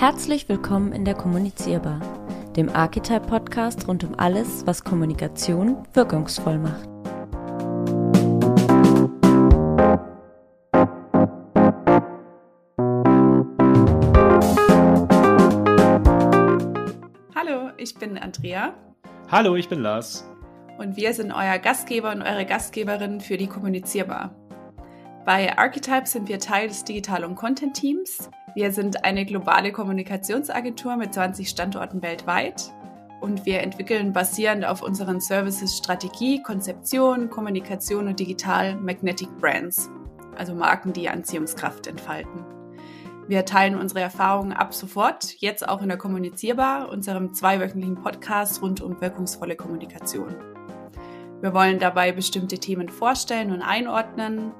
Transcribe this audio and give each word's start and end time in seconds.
Herzlich 0.00 0.48
willkommen 0.48 0.92
in 0.92 1.04
der 1.04 1.12
Kommunizierbar, 1.12 2.00
dem 2.56 2.70
Archetype-Podcast 2.70 3.86
rund 3.86 4.02
um 4.02 4.18
alles, 4.18 4.66
was 4.66 4.82
Kommunikation 4.82 5.86
wirkungsvoll 5.92 6.56
macht. 6.56 6.88
Hallo, 17.34 17.68
ich 17.76 17.94
bin 17.96 18.16
Andrea. 18.16 18.72
Hallo, 19.30 19.54
ich 19.56 19.68
bin 19.68 19.80
Lars. 19.80 20.26
Und 20.78 20.96
wir 20.96 21.12
sind 21.12 21.30
euer 21.30 21.58
Gastgeber 21.58 22.12
und 22.12 22.22
eure 22.22 22.46
Gastgeberin 22.46 23.20
für 23.20 23.36
die 23.36 23.48
Kommunizierbar. 23.48 24.34
Bei 25.26 25.58
Archetype 25.58 26.06
sind 26.06 26.26
wir 26.30 26.38
Teil 26.38 26.68
des 26.68 26.84
Digital- 26.84 27.24
und 27.24 27.36
Content-Teams. 27.36 28.30
Wir 28.54 28.72
sind 28.72 29.04
eine 29.04 29.24
globale 29.24 29.70
Kommunikationsagentur 29.70 30.96
mit 30.96 31.14
20 31.14 31.48
Standorten 31.48 32.02
weltweit 32.02 32.72
und 33.20 33.46
wir 33.46 33.60
entwickeln 33.60 34.12
basierend 34.12 34.64
auf 34.64 34.82
unseren 34.82 35.20
Services 35.20 35.76
Strategie, 35.76 36.42
Konzeption, 36.42 37.30
Kommunikation 37.30 38.08
und 38.08 38.18
digital 38.18 38.74
Magnetic 38.74 39.28
Brands, 39.38 39.88
also 40.36 40.54
Marken, 40.54 40.92
die 40.92 41.08
Anziehungskraft 41.08 41.86
entfalten. 41.86 42.44
Wir 43.28 43.44
teilen 43.44 43.78
unsere 43.78 44.00
Erfahrungen 44.00 44.52
ab 44.52 44.74
sofort, 44.74 45.36
jetzt 45.38 45.68
auch 45.68 45.80
in 45.82 45.88
der 45.88 45.98
Kommunizierbar, 45.98 46.88
unserem 46.88 47.32
zweiwöchentlichen 47.32 48.02
Podcast 48.02 48.62
rund 48.62 48.80
um 48.80 49.00
wirkungsvolle 49.00 49.54
Kommunikation. 49.54 50.34
Wir 51.40 51.54
wollen 51.54 51.78
dabei 51.78 52.10
bestimmte 52.10 52.58
Themen 52.58 52.88
vorstellen 52.88 53.52
und 53.52 53.62
einordnen, 53.62 54.52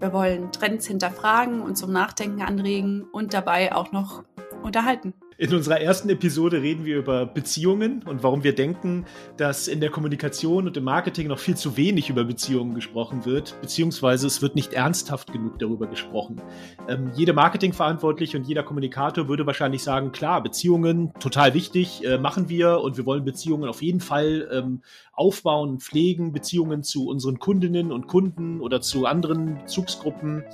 wir 0.00 0.12
wollen 0.12 0.52
Trends 0.52 0.86
hinterfragen 0.86 1.62
und 1.62 1.76
zum 1.76 1.92
Nachdenken 1.92 2.42
anregen 2.42 3.04
und 3.04 3.34
dabei 3.34 3.74
auch 3.74 3.92
noch 3.92 4.24
unterhalten. 4.62 5.14
In 5.38 5.52
unserer 5.54 5.82
ersten 5.82 6.08
Episode 6.08 6.62
reden 6.62 6.86
wir 6.86 6.96
über 6.96 7.26
Beziehungen 7.26 8.02
und 8.04 8.22
warum 8.22 8.42
wir 8.42 8.54
denken, 8.54 9.04
dass 9.36 9.68
in 9.68 9.80
der 9.80 9.90
Kommunikation 9.90 10.66
und 10.66 10.78
im 10.78 10.84
Marketing 10.84 11.28
noch 11.28 11.38
viel 11.38 11.58
zu 11.58 11.76
wenig 11.76 12.08
über 12.08 12.24
Beziehungen 12.24 12.74
gesprochen 12.74 13.26
wird, 13.26 13.54
beziehungsweise 13.60 14.26
es 14.28 14.40
wird 14.40 14.54
nicht 14.54 14.72
ernsthaft 14.72 15.34
genug 15.34 15.58
darüber 15.58 15.88
gesprochen. 15.88 16.40
Ähm, 16.88 17.10
jede 17.14 17.34
Marketingverantwortliche 17.34 18.38
und 18.38 18.48
jeder 18.48 18.62
Kommunikator 18.62 19.28
würde 19.28 19.44
wahrscheinlich 19.44 19.82
sagen, 19.82 20.10
klar, 20.10 20.42
Beziehungen 20.42 21.12
total 21.20 21.52
wichtig, 21.52 22.02
äh, 22.06 22.16
machen 22.16 22.48
wir 22.48 22.80
und 22.80 22.96
wir 22.96 23.04
wollen 23.04 23.26
Beziehungen 23.26 23.68
auf 23.68 23.82
jeden 23.82 24.00
Fall 24.00 24.48
ähm, 24.50 24.80
aufbauen, 25.12 25.80
pflegen, 25.80 26.32
Beziehungen 26.32 26.82
zu 26.82 27.08
unseren 27.08 27.38
Kundinnen 27.38 27.92
und 27.92 28.06
Kunden 28.06 28.62
oder 28.62 28.80
zu 28.80 29.04
anderen 29.04 29.58
Bezugsgruppen. 29.58 30.44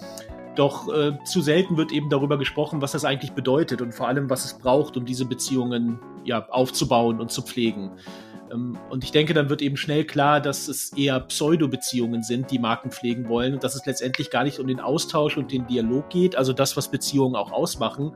Doch 0.54 0.92
äh, 0.92 1.12
zu 1.24 1.40
selten 1.40 1.76
wird 1.76 1.92
eben 1.92 2.10
darüber 2.10 2.36
gesprochen, 2.36 2.82
was 2.82 2.92
das 2.92 3.04
eigentlich 3.04 3.32
bedeutet 3.32 3.80
und 3.80 3.94
vor 3.94 4.08
allem, 4.08 4.28
was 4.28 4.44
es 4.44 4.58
braucht, 4.58 4.96
um 4.96 5.06
diese 5.06 5.24
Beziehungen 5.24 5.98
ja, 6.24 6.46
aufzubauen 6.48 7.20
und 7.20 7.30
zu 7.30 7.42
pflegen. 7.42 7.90
Ähm, 8.52 8.78
und 8.90 9.02
ich 9.02 9.12
denke, 9.12 9.32
dann 9.32 9.48
wird 9.48 9.62
eben 9.62 9.76
schnell 9.76 10.04
klar, 10.04 10.40
dass 10.40 10.68
es 10.68 10.92
eher 10.92 11.20
Pseudo-Beziehungen 11.20 12.22
sind, 12.22 12.50
die 12.50 12.58
Marken 12.58 12.90
pflegen 12.90 13.28
wollen 13.28 13.54
und 13.54 13.64
dass 13.64 13.74
es 13.74 13.86
letztendlich 13.86 14.30
gar 14.30 14.44
nicht 14.44 14.58
um 14.58 14.66
den 14.66 14.80
Austausch 14.80 15.38
und 15.38 15.50
den 15.52 15.66
Dialog 15.66 16.10
geht, 16.10 16.36
also 16.36 16.52
das, 16.52 16.76
was 16.76 16.90
Beziehungen 16.90 17.34
auch 17.34 17.50
ausmachen. 17.50 18.12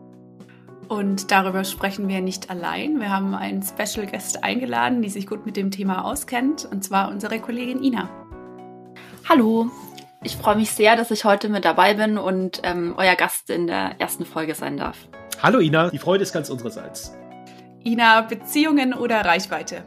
Und 0.88 1.32
darüber 1.32 1.64
sprechen 1.64 2.06
wir 2.06 2.20
nicht 2.20 2.48
allein. 2.48 3.00
Wir 3.00 3.10
haben 3.10 3.34
einen 3.34 3.62
Special 3.62 4.06
Guest 4.06 4.44
eingeladen, 4.44 5.02
die 5.02 5.08
sich 5.08 5.26
gut 5.26 5.44
mit 5.44 5.56
dem 5.56 5.70
Thema 5.70 6.04
auskennt, 6.04 6.68
und 6.70 6.84
zwar 6.84 7.10
unsere 7.10 7.40
Kollegin 7.40 7.82
Ina. 7.82 8.08
Hallo, 9.28 9.68
ich 10.26 10.36
freue 10.36 10.56
mich 10.56 10.72
sehr, 10.72 10.96
dass 10.96 11.12
ich 11.12 11.24
heute 11.24 11.48
mit 11.48 11.64
dabei 11.64 11.94
bin 11.94 12.18
und 12.18 12.60
ähm, 12.64 12.94
euer 12.96 13.14
Gast 13.14 13.48
in 13.48 13.68
der 13.68 14.00
ersten 14.00 14.26
Folge 14.26 14.56
sein 14.56 14.76
darf. 14.76 14.96
Hallo 15.40 15.60
Ina, 15.60 15.90
die 15.90 15.98
Freude 15.98 16.24
ist 16.24 16.32
ganz 16.32 16.50
unsererseits. 16.50 17.14
Ina, 17.84 18.22
Beziehungen 18.22 18.92
oder 18.92 19.24
Reichweite? 19.24 19.84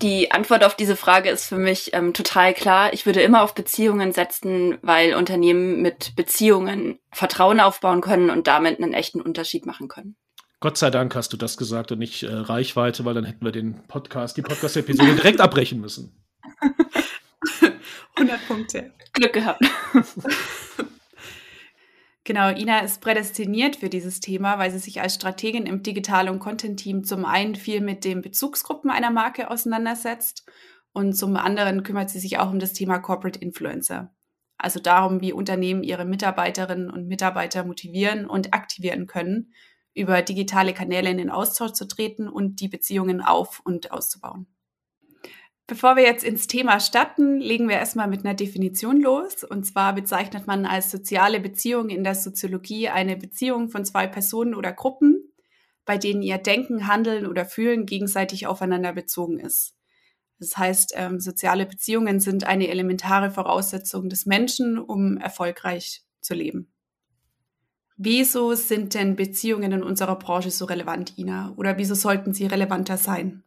Die 0.00 0.32
Antwort 0.32 0.64
auf 0.64 0.74
diese 0.74 0.96
Frage 0.96 1.28
ist 1.28 1.44
für 1.44 1.58
mich 1.58 1.92
ähm, 1.92 2.14
total 2.14 2.54
klar. 2.54 2.94
Ich 2.94 3.04
würde 3.04 3.20
immer 3.20 3.42
auf 3.42 3.54
Beziehungen 3.54 4.12
setzen, 4.12 4.78
weil 4.80 5.14
Unternehmen 5.14 5.82
mit 5.82 6.16
Beziehungen 6.16 6.98
Vertrauen 7.12 7.60
aufbauen 7.60 8.00
können 8.00 8.30
und 8.30 8.46
damit 8.46 8.82
einen 8.82 8.94
echten 8.94 9.20
Unterschied 9.20 9.66
machen 9.66 9.88
können. 9.88 10.16
Gott 10.60 10.78
sei 10.78 10.88
Dank 10.88 11.14
hast 11.14 11.30
du 11.30 11.36
das 11.36 11.58
gesagt 11.58 11.92
und 11.92 11.98
nicht 11.98 12.22
äh, 12.22 12.32
Reichweite, 12.32 13.04
weil 13.04 13.12
dann 13.12 13.26
hätten 13.26 13.44
wir 13.44 13.52
den 13.52 13.86
Podcast, 13.86 14.38
die 14.38 14.42
Podcast-Episode 14.42 15.12
direkt 15.16 15.42
abbrechen 15.42 15.78
müssen. 15.78 16.24
100 18.16 18.48
Punkte. 18.48 18.92
Glück 19.12 19.32
gehabt. 19.32 19.64
Genau, 22.26 22.48
Ina 22.48 22.78
ist 22.78 23.02
prädestiniert 23.02 23.76
für 23.76 23.90
dieses 23.90 24.18
Thema, 24.18 24.58
weil 24.58 24.70
sie 24.70 24.78
sich 24.78 25.02
als 25.02 25.14
Strategin 25.14 25.66
im 25.66 25.82
Digital- 25.82 26.30
und 26.30 26.38
Content-Team 26.38 27.04
zum 27.04 27.26
einen 27.26 27.54
viel 27.54 27.82
mit 27.82 28.02
den 28.06 28.22
Bezugsgruppen 28.22 28.90
einer 28.90 29.10
Marke 29.10 29.50
auseinandersetzt 29.50 30.46
und 30.94 31.12
zum 31.12 31.36
anderen 31.36 31.82
kümmert 31.82 32.08
sie 32.08 32.20
sich 32.20 32.38
auch 32.38 32.50
um 32.50 32.58
das 32.58 32.72
Thema 32.72 32.98
Corporate 32.98 33.38
Influencer. 33.38 34.14
Also 34.56 34.80
darum, 34.80 35.20
wie 35.20 35.34
Unternehmen 35.34 35.82
ihre 35.82 36.06
Mitarbeiterinnen 36.06 36.90
und 36.90 37.08
Mitarbeiter 37.08 37.62
motivieren 37.64 38.24
und 38.24 38.54
aktivieren 38.54 39.06
können, 39.06 39.52
über 39.92 40.22
digitale 40.22 40.72
Kanäle 40.72 41.10
in 41.10 41.18
den 41.18 41.30
Austausch 41.30 41.72
zu 41.72 41.86
treten 41.86 42.26
und 42.26 42.60
die 42.60 42.68
Beziehungen 42.68 43.20
auf 43.20 43.60
und 43.64 43.92
auszubauen. 43.92 44.46
Bevor 45.66 45.96
wir 45.96 46.02
jetzt 46.02 46.24
ins 46.24 46.46
Thema 46.46 46.78
starten, 46.78 47.40
legen 47.40 47.70
wir 47.70 47.76
erstmal 47.76 48.06
mit 48.06 48.24
einer 48.24 48.34
Definition 48.34 49.00
los. 49.00 49.44
Und 49.44 49.64
zwar 49.64 49.94
bezeichnet 49.94 50.46
man 50.46 50.66
als 50.66 50.90
soziale 50.90 51.40
Beziehung 51.40 51.88
in 51.88 52.04
der 52.04 52.14
Soziologie 52.14 52.90
eine 52.90 53.16
Beziehung 53.16 53.70
von 53.70 53.84
zwei 53.86 54.06
Personen 54.06 54.54
oder 54.54 54.72
Gruppen, 54.72 55.32
bei 55.86 55.96
denen 55.96 56.20
ihr 56.20 56.36
Denken, 56.36 56.86
Handeln 56.86 57.26
oder 57.26 57.46
Fühlen 57.46 57.86
gegenseitig 57.86 58.46
aufeinander 58.46 58.92
bezogen 58.92 59.38
ist. 59.38 59.74
Das 60.38 60.58
heißt, 60.58 60.92
ähm, 60.96 61.18
soziale 61.20 61.64
Beziehungen 61.64 62.20
sind 62.20 62.44
eine 62.44 62.68
elementare 62.68 63.30
Voraussetzung 63.30 64.10
des 64.10 64.26
Menschen, 64.26 64.78
um 64.78 65.16
erfolgreich 65.16 66.02
zu 66.20 66.34
leben. 66.34 66.74
Wieso 67.96 68.54
sind 68.54 68.92
denn 68.92 69.16
Beziehungen 69.16 69.72
in 69.72 69.82
unserer 69.82 70.16
Branche 70.16 70.50
so 70.50 70.66
relevant, 70.66 71.16
Ina? 71.16 71.54
Oder 71.56 71.78
wieso 71.78 71.94
sollten 71.94 72.34
sie 72.34 72.46
relevanter 72.46 72.98
sein? 72.98 73.44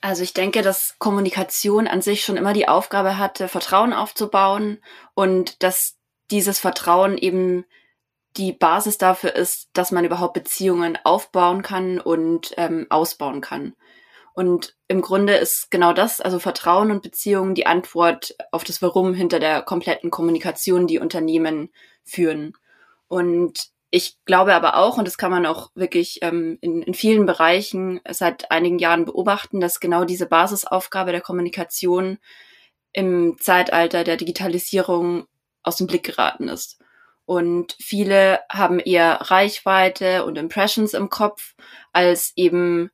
Also 0.00 0.22
ich 0.22 0.34
denke, 0.34 0.62
dass 0.62 0.96
Kommunikation 0.98 1.88
an 1.88 2.02
sich 2.02 2.24
schon 2.24 2.36
immer 2.36 2.52
die 2.52 2.68
Aufgabe 2.68 3.18
hatte, 3.18 3.48
Vertrauen 3.48 3.92
aufzubauen 3.92 4.78
und 5.14 5.62
dass 5.62 5.96
dieses 6.30 6.58
Vertrauen 6.58 7.16
eben 7.18 7.64
die 8.36 8.52
Basis 8.52 8.98
dafür 8.98 9.34
ist, 9.34 9.70
dass 9.72 9.92
man 9.92 10.04
überhaupt 10.04 10.34
Beziehungen 10.34 10.98
aufbauen 11.04 11.62
kann 11.62 12.00
und 12.00 12.52
ähm, 12.56 12.86
ausbauen 12.90 13.40
kann. 13.40 13.74
Und 14.34 14.76
im 14.86 15.00
Grunde 15.00 15.34
ist 15.36 15.70
genau 15.70 15.94
das, 15.94 16.20
also 16.20 16.38
Vertrauen 16.38 16.90
und 16.90 17.02
Beziehungen, 17.02 17.54
die 17.54 17.66
Antwort 17.66 18.36
auf 18.52 18.64
das 18.64 18.82
Warum 18.82 19.14
hinter 19.14 19.40
der 19.40 19.62
kompletten 19.62 20.10
Kommunikation, 20.10 20.86
die 20.86 20.98
Unternehmen 20.98 21.70
führen. 22.04 22.52
Und 23.08 23.70
ich 23.96 24.18
glaube 24.26 24.54
aber 24.54 24.76
auch, 24.76 24.98
und 24.98 25.06
das 25.06 25.16
kann 25.16 25.30
man 25.30 25.46
auch 25.46 25.70
wirklich 25.74 26.18
ähm, 26.20 26.58
in, 26.60 26.82
in 26.82 26.92
vielen 26.92 27.24
Bereichen 27.24 27.98
seit 28.06 28.50
einigen 28.50 28.78
Jahren 28.78 29.06
beobachten, 29.06 29.58
dass 29.58 29.80
genau 29.80 30.04
diese 30.04 30.26
Basisaufgabe 30.26 31.12
der 31.12 31.22
Kommunikation 31.22 32.18
im 32.92 33.38
Zeitalter 33.40 34.04
der 34.04 34.18
Digitalisierung 34.18 35.26
aus 35.62 35.76
dem 35.76 35.86
Blick 35.86 36.04
geraten 36.04 36.48
ist. 36.48 36.78
Und 37.24 37.74
viele 37.80 38.40
haben 38.52 38.80
eher 38.80 39.14
Reichweite 39.22 40.26
und 40.26 40.36
Impressions 40.36 40.92
im 40.92 41.08
Kopf, 41.08 41.54
als 41.94 42.34
eben 42.36 42.90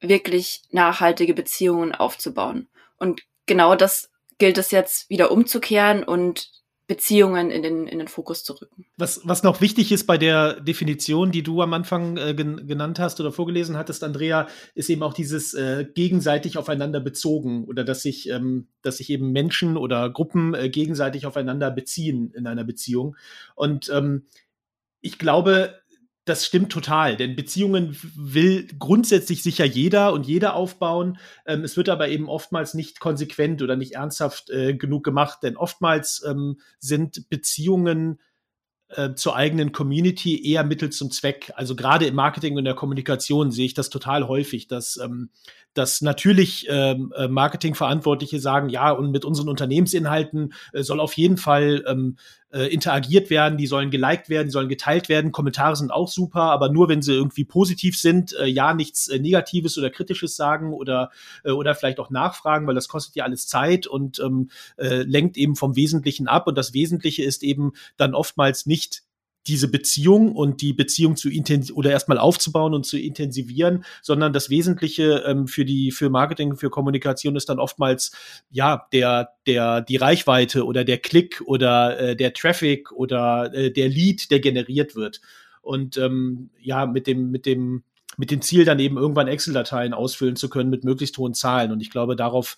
wirklich 0.00 0.62
nachhaltige 0.70 1.32
Beziehungen 1.32 1.94
aufzubauen. 1.94 2.68
Und 2.98 3.22
genau 3.46 3.76
das 3.76 4.10
gilt 4.38 4.58
es 4.58 4.72
jetzt 4.72 5.08
wieder 5.10 5.30
umzukehren 5.30 6.02
und 6.02 6.50
Beziehungen 6.90 7.52
in 7.52 7.62
den, 7.62 7.86
in 7.86 8.00
den 8.00 8.08
Fokus 8.08 8.42
zu 8.42 8.54
rücken. 8.54 8.84
Was, 8.96 9.20
was 9.22 9.44
noch 9.44 9.60
wichtig 9.60 9.92
ist 9.92 10.08
bei 10.08 10.18
der 10.18 10.60
Definition, 10.60 11.30
die 11.30 11.44
du 11.44 11.62
am 11.62 11.72
Anfang 11.72 12.16
äh, 12.16 12.34
gen 12.34 12.66
genannt 12.66 12.98
hast 12.98 13.20
oder 13.20 13.30
vorgelesen 13.30 13.76
hattest, 13.76 14.02
Andrea, 14.02 14.48
ist 14.74 14.90
eben 14.90 15.04
auch 15.04 15.14
dieses 15.14 15.54
äh, 15.54 15.86
gegenseitig 15.94 16.58
aufeinander 16.58 16.98
bezogen 16.98 17.62
oder 17.62 17.84
dass 17.84 18.02
sich, 18.02 18.28
ähm, 18.28 18.66
dass 18.82 18.96
sich 18.96 19.08
eben 19.10 19.30
Menschen 19.30 19.76
oder 19.76 20.10
Gruppen 20.10 20.52
äh, 20.54 20.68
gegenseitig 20.68 21.26
aufeinander 21.26 21.70
beziehen 21.70 22.32
in 22.34 22.48
einer 22.48 22.64
Beziehung. 22.64 23.16
Und 23.54 23.88
ähm, 23.94 24.26
ich 25.00 25.16
glaube, 25.16 25.80
das 26.24 26.44
stimmt 26.44 26.70
total, 26.70 27.16
denn 27.16 27.34
Beziehungen 27.34 27.96
will 28.14 28.68
grundsätzlich 28.78 29.42
sicher 29.42 29.64
jeder 29.64 30.12
und 30.12 30.26
jeder 30.26 30.54
aufbauen. 30.54 31.18
Ähm, 31.46 31.64
es 31.64 31.76
wird 31.76 31.88
aber 31.88 32.08
eben 32.08 32.28
oftmals 32.28 32.74
nicht 32.74 33.00
konsequent 33.00 33.62
oder 33.62 33.76
nicht 33.76 33.92
ernsthaft 33.92 34.50
äh, 34.50 34.74
genug 34.74 35.02
gemacht, 35.02 35.40
denn 35.42 35.56
oftmals 35.56 36.22
ähm, 36.28 36.60
sind 36.78 37.28
Beziehungen 37.30 38.20
äh, 38.90 39.14
zur 39.14 39.36
eigenen 39.36 39.72
Community 39.72 40.50
eher 40.50 40.64
Mittel 40.64 40.90
zum 40.90 41.10
Zweck. 41.10 41.52
Also 41.54 41.76
gerade 41.76 42.06
im 42.06 42.14
Marketing 42.14 42.56
und 42.56 42.64
der 42.64 42.74
Kommunikation 42.74 43.52
sehe 43.52 43.66
ich 43.66 43.74
das 43.74 43.88
total 43.88 44.26
häufig, 44.26 44.66
dass, 44.66 44.96
ähm, 44.96 45.30
dass 45.74 46.00
natürlich 46.02 46.66
ähm, 46.68 47.12
äh, 47.16 47.28
Marketingverantwortliche 47.28 48.40
sagen, 48.40 48.68
ja, 48.68 48.90
und 48.90 49.12
mit 49.12 49.24
unseren 49.24 49.48
Unternehmensinhalten 49.48 50.52
äh, 50.72 50.82
soll 50.82 51.00
auf 51.00 51.12
jeden 51.14 51.36
Fall 51.36 51.84
ähm, 51.86 52.16
äh, 52.52 52.66
interagiert 52.66 53.30
werden, 53.30 53.58
die 53.58 53.66
sollen 53.66 53.90
geliked 53.90 54.28
werden, 54.28 54.48
die 54.48 54.52
sollen 54.52 54.68
geteilt 54.68 55.08
werden. 55.08 55.32
Kommentare 55.32 55.76
sind 55.76 55.92
auch 55.92 56.08
super, 56.08 56.42
aber 56.42 56.68
nur 56.68 56.88
wenn 56.88 57.02
sie 57.02 57.14
irgendwie 57.14 57.44
positiv 57.44 57.98
sind, 57.98 58.34
äh, 58.34 58.46
ja 58.46 58.74
nichts 58.74 59.08
äh, 59.08 59.18
Negatives 59.18 59.78
oder 59.78 59.90
Kritisches 59.90 60.36
sagen 60.36 60.72
oder 60.72 61.10
äh, 61.44 61.50
oder 61.50 61.74
vielleicht 61.74 62.00
auch 62.00 62.10
nachfragen, 62.10 62.66
weil 62.66 62.74
das 62.74 62.88
kostet 62.88 63.14
ja 63.16 63.24
alles 63.24 63.46
Zeit 63.46 63.86
und 63.86 64.18
ähm, 64.20 64.50
äh, 64.76 65.02
lenkt 65.02 65.36
eben 65.36 65.56
vom 65.56 65.76
Wesentlichen 65.76 66.26
ab. 66.26 66.46
Und 66.46 66.58
das 66.58 66.74
Wesentliche 66.74 67.22
ist 67.22 67.42
eben 67.42 67.72
dann 67.96 68.14
oftmals 68.14 68.66
nicht 68.66 69.02
diese 69.46 69.68
Beziehung 69.68 70.32
und 70.32 70.60
die 70.60 70.72
Beziehung 70.72 71.16
zu 71.16 71.30
intensiv 71.30 71.74
oder 71.76 71.90
erstmal 71.90 72.18
aufzubauen 72.18 72.74
und 72.74 72.84
zu 72.84 72.98
intensivieren, 72.98 73.84
sondern 74.02 74.32
das 74.32 74.50
Wesentliche 74.50 75.24
ähm, 75.26 75.46
für 75.46 75.64
die 75.64 75.90
für 75.90 76.10
Marketing, 76.10 76.56
für 76.56 76.70
Kommunikation 76.70 77.36
ist 77.36 77.48
dann 77.48 77.58
oftmals 77.58 78.12
ja 78.50 78.86
der 78.92 79.30
der 79.46 79.80
die 79.80 79.96
Reichweite 79.96 80.64
oder 80.64 80.84
der 80.84 80.98
Klick 80.98 81.42
oder 81.46 81.98
äh, 81.98 82.16
der 82.16 82.32
Traffic 82.32 82.92
oder 82.92 83.52
äh, 83.54 83.72
der 83.72 83.88
Lead, 83.88 84.30
der 84.30 84.40
generiert 84.40 84.94
wird 84.94 85.20
und 85.62 85.96
ähm, 85.96 86.50
ja 86.60 86.86
mit 86.86 87.06
dem 87.06 87.30
mit 87.30 87.46
dem 87.46 87.84
mit 88.16 88.30
dem 88.30 88.42
Ziel 88.42 88.66
dann 88.66 88.78
eben 88.80 88.98
irgendwann 88.98 89.28
Excel-Dateien 89.28 89.94
ausfüllen 89.94 90.36
zu 90.36 90.50
können 90.50 90.68
mit 90.68 90.84
möglichst 90.84 91.16
hohen 91.16 91.32
Zahlen. 91.32 91.72
Und 91.72 91.80
ich 91.80 91.90
glaube, 91.90 92.16
darauf 92.16 92.56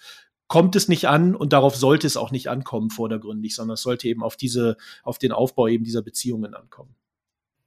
kommt 0.53 0.77
es 0.77 0.87
nicht 0.87 1.09
an 1.09 1.35
und 1.35 1.55
darauf 1.55 1.75
sollte 1.75 2.07
es 2.07 2.19
auch 2.19 2.31
nicht 2.31 2.51
ankommen 2.51 2.91
vordergründig, 2.91 3.55
sondern 3.55 3.73
es 3.73 3.81
sollte 3.81 4.07
eben 4.07 4.23
auf 4.23 4.37
diese, 4.37 4.77
auf 5.03 5.17
den 5.17 5.33
Aufbau 5.33 5.67
eben 5.67 5.83
dieser 5.83 6.03
Beziehungen 6.03 6.53
ankommen. 6.53 6.95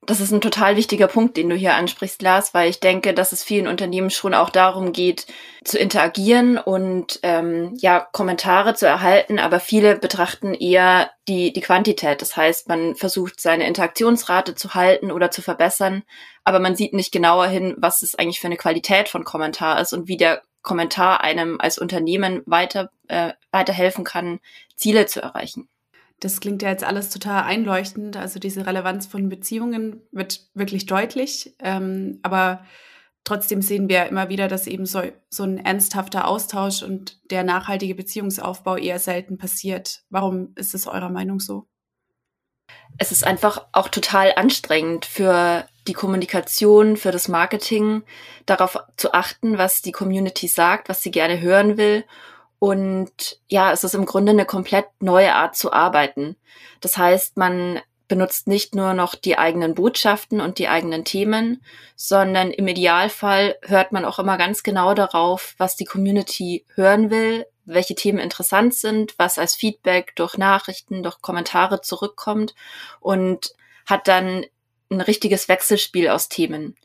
Das 0.05 0.19
ist 0.19 0.31
ein 0.31 0.39
total 0.39 0.75
wichtiger 0.75 1.07
Punkt, 1.07 1.35
den 1.35 1.49
du 1.49 1.55
hier 1.55 1.73
ansprichst, 1.73 2.21
Lars, 2.21 2.53
weil 2.53 2.69
ich 2.69 2.79
denke, 2.79 3.15
dass 3.15 3.31
es 3.31 3.43
vielen 3.43 3.65
Unternehmen 3.65 4.11
schon 4.11 4.35
auch 4.35 4.51
darum 4.51 4.93
geht, 4.93 5.25
zu 5.63 5.79
interagieren 5.79 6.59
und 6.59 7.19
ähm, 7.23 7.73
ja 7.79 8.01
Kommentare 8.11 8.75
zu 8.75 8.85
erhalten, 8.85 9.39
aber 9.39 9.59
viele 9.59 9.97
betrachten 9.97 10.53
eher 10.53 11.09
die 11.27 11.53
die 11.53 11.61
Quantität. 11.61 12.21
Das 12.21 12.37
heißt, 12.37 12.67
man 12.67 12.93
versucht 12.93 13.41
seine 13.41 13.65
Interaktionsrate 13.65 14.53
zu 14.53 14.75
halten 14.75 15.11
oder 15.11 15.31
zu 15.31 15.41
verbessern, 15.41 16.03
aber 16.43 16.59
man 16.59 16.75
sieht 16.75 16.93
nicht 16.93 17.11
genauer 17.11 17.47
hin, 17.47 17.73
was 17.79 18.03
es 18.03 18.13
eigentlich 18.13 18.39
für 18.39 18.45
eine 18.45 18.57
Qualität 18.57 19.09
von 19.09 19.23
Kommentar 19.23 19.81
ist 19.81 19.91
und 19.91 20.07
wie 20.07 20.17
der 20.17 20.43
Kommentar 20.65 21.21
einem 21.21 21.61
als 21.61 21.77
Unternehmen 21.77 22.41
weiter, 22.45 22.91
äh, 23.07 23.31
weiterhelfen 23.51 24.03
kann, 24.03 24.39
Ziele 24.75 25.05
zu 25.05 25.21
erreichen. 25.21 25.69
Das 26.19 26.39
klingt 26.39 26.61
ja 26.61 26.69
jetzt 26.69 26.83
alles 26.83 27.09
total 27.09 27.43
einleuchtend. 27.43 28.17
Also 28.17 28.39
diese 28.39 28.65
Relevanz 28.65 29.05
von 29.05 29.29
Beziehungen 29.29 30.01
wird 30.11 30.41
wirklich 30.53 30.87
deutlich. 30.87 31.53
Ähm, 31.59 32.19
aber 32.23 32.65
trotzdem 33.23 33.61
sehen 33.61 33.89
wir 33.89 34.07
immer 34.07 34.29
wieder, 34.29 34.47
dass 34.47 34.65
eben 34.65 34.85
so, 34.85 35.03
so 35.29 35.43
ein 35.43 35.59
ernsthafter 35.59 36.27
Austausch 36.27 36.81
und 36.81 37.19
der 37.29 37.43
nachhaltige 37.43 37.93
Beziehungsaufbau 37.95 38.75
eher 38.75 38.99
selten 38.99 39.37
passiert. 39.37 40.03
Warum 40.09 40.53
ist 40.55 40.73
es 40.73 40.87
eurer 40.87 41.09
Meinung 41.09 41.39
so? 41.39 41.67
Es 42.97 43.11
ist 43.11 43.25
einfach 43.25 43.67
auch 43.71 43.89
total 43.89 44.33
anstrengend 44.35 45.05
für 45.05 45.67
die 45.87 45.93
Kommunikation, 45.93 46.97
für 46.97 47.11
das 47.11 47.27
Marketing, 47.27 48.03
darauf 48.45 48.77
zu 48.97 49.13
achten, 49.13 49.57
was 49.57 49.81
die 49.81 49.91
Community 49.91 50.47
sagt, 50.47 50.89
was 50.89 51.01
sie 51.01 51.11
gerne 51.11 51.41
hören 51.41 51.77
will. 51.77 52.05
Und 52.59 53.39
ja, 53.47 53.71
es 53.71 53.83
ist 53.83 53.93
im 53.93 54.05
Grunde 54.05 54.31
eine 54.31 54.45
komplett 54.45 54.87
neue 54.99 55.35
Art 55.35 55.55
zu 55.55 55.71
arbeiten. 55.71 56.35
Das 56.81 56.97
heißt, 56.97 57.37
man 57.37 57.81
benutzt 58.07 58.47
nicht 58.47 58.75
nur 58.75 58.93
noch 58.93 59.15
die 59.15 59.37
eigenen 59.37 59.73
Botschaften 59.73 60.41
und 60.41 60.59
die 60.59 60.67
eigenen 60.67 61.05
Themen, 61.05 61.63
sondern 61.95 62.51
im 62.51 62.67
Idealfall 62.67 63.57
hört 63.63 63.91
man 63.91 64.05
auch 64.05 64.19
immer 64.19 64.37
ganz 64.37 64.63
genau 64.63 64.93
darauf, 64.93 65.55
was 65.57 65.75
die 65.75 65.85
Community 65.85 66.65
hören 66.75 67.09
will, 67.09 67.45
welche 67.65 67.95
Themen 67.95 68.19
interessant 68.19 68.75
sind, 68.75 69.15
was 69.17 69.39
als 69.39 69.55
Feedback 69.55 70.15
durch 70.15 70.37
Nachrichten, 70.37 71.01
durch 71.01 71.21
Kommentare 71.21 71.81
zurückkommt 71.81 72.53
und 72.99 73.53
hat 73.87 74.07
dann 74.07 74.45
ein 74.89 75.01
richtiges 75.01 75.47
Wechselspiel 75.47 76.09
aus 76.09 76.29
Themen. 76.29 76.75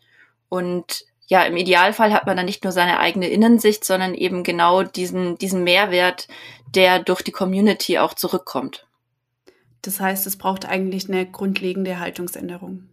Und 0.49 1.05
ja, 1.26 1.44
im 1.44 1.56
Idealfall 1.56 2.12
hat 2.12 2.26
man 2.26 2.37
dann 2.37 2.47
nicht 2.47 2.64
nur 2.64 2.73
seine 2.73 2.99
eigene 2.99 3.29
Innensicht, 3.29 3.85
sondern 3.85 4.14
eben 4.14 4.43
genau 4.43 4.82
diesen, 4.82 5.38
diesen 5.38 5.62
Mehrwert, 5.62 6.26
der 6.75 6.99
durch 6.99 7.23
die 7.23 7.31
Community 7.31 7.99
auch 7.99 8.14
zurückkommt. 8.14 8.87
Das 9.82 10.00
heißt, 10.00 10.26
es 10.26 10.37
braucht 10.37 10.67
eigentlich 10.67 11.08
eine 11.08 11.31
grundlegende 11.31 12.00
Haltungsänderung. 12.00 12.91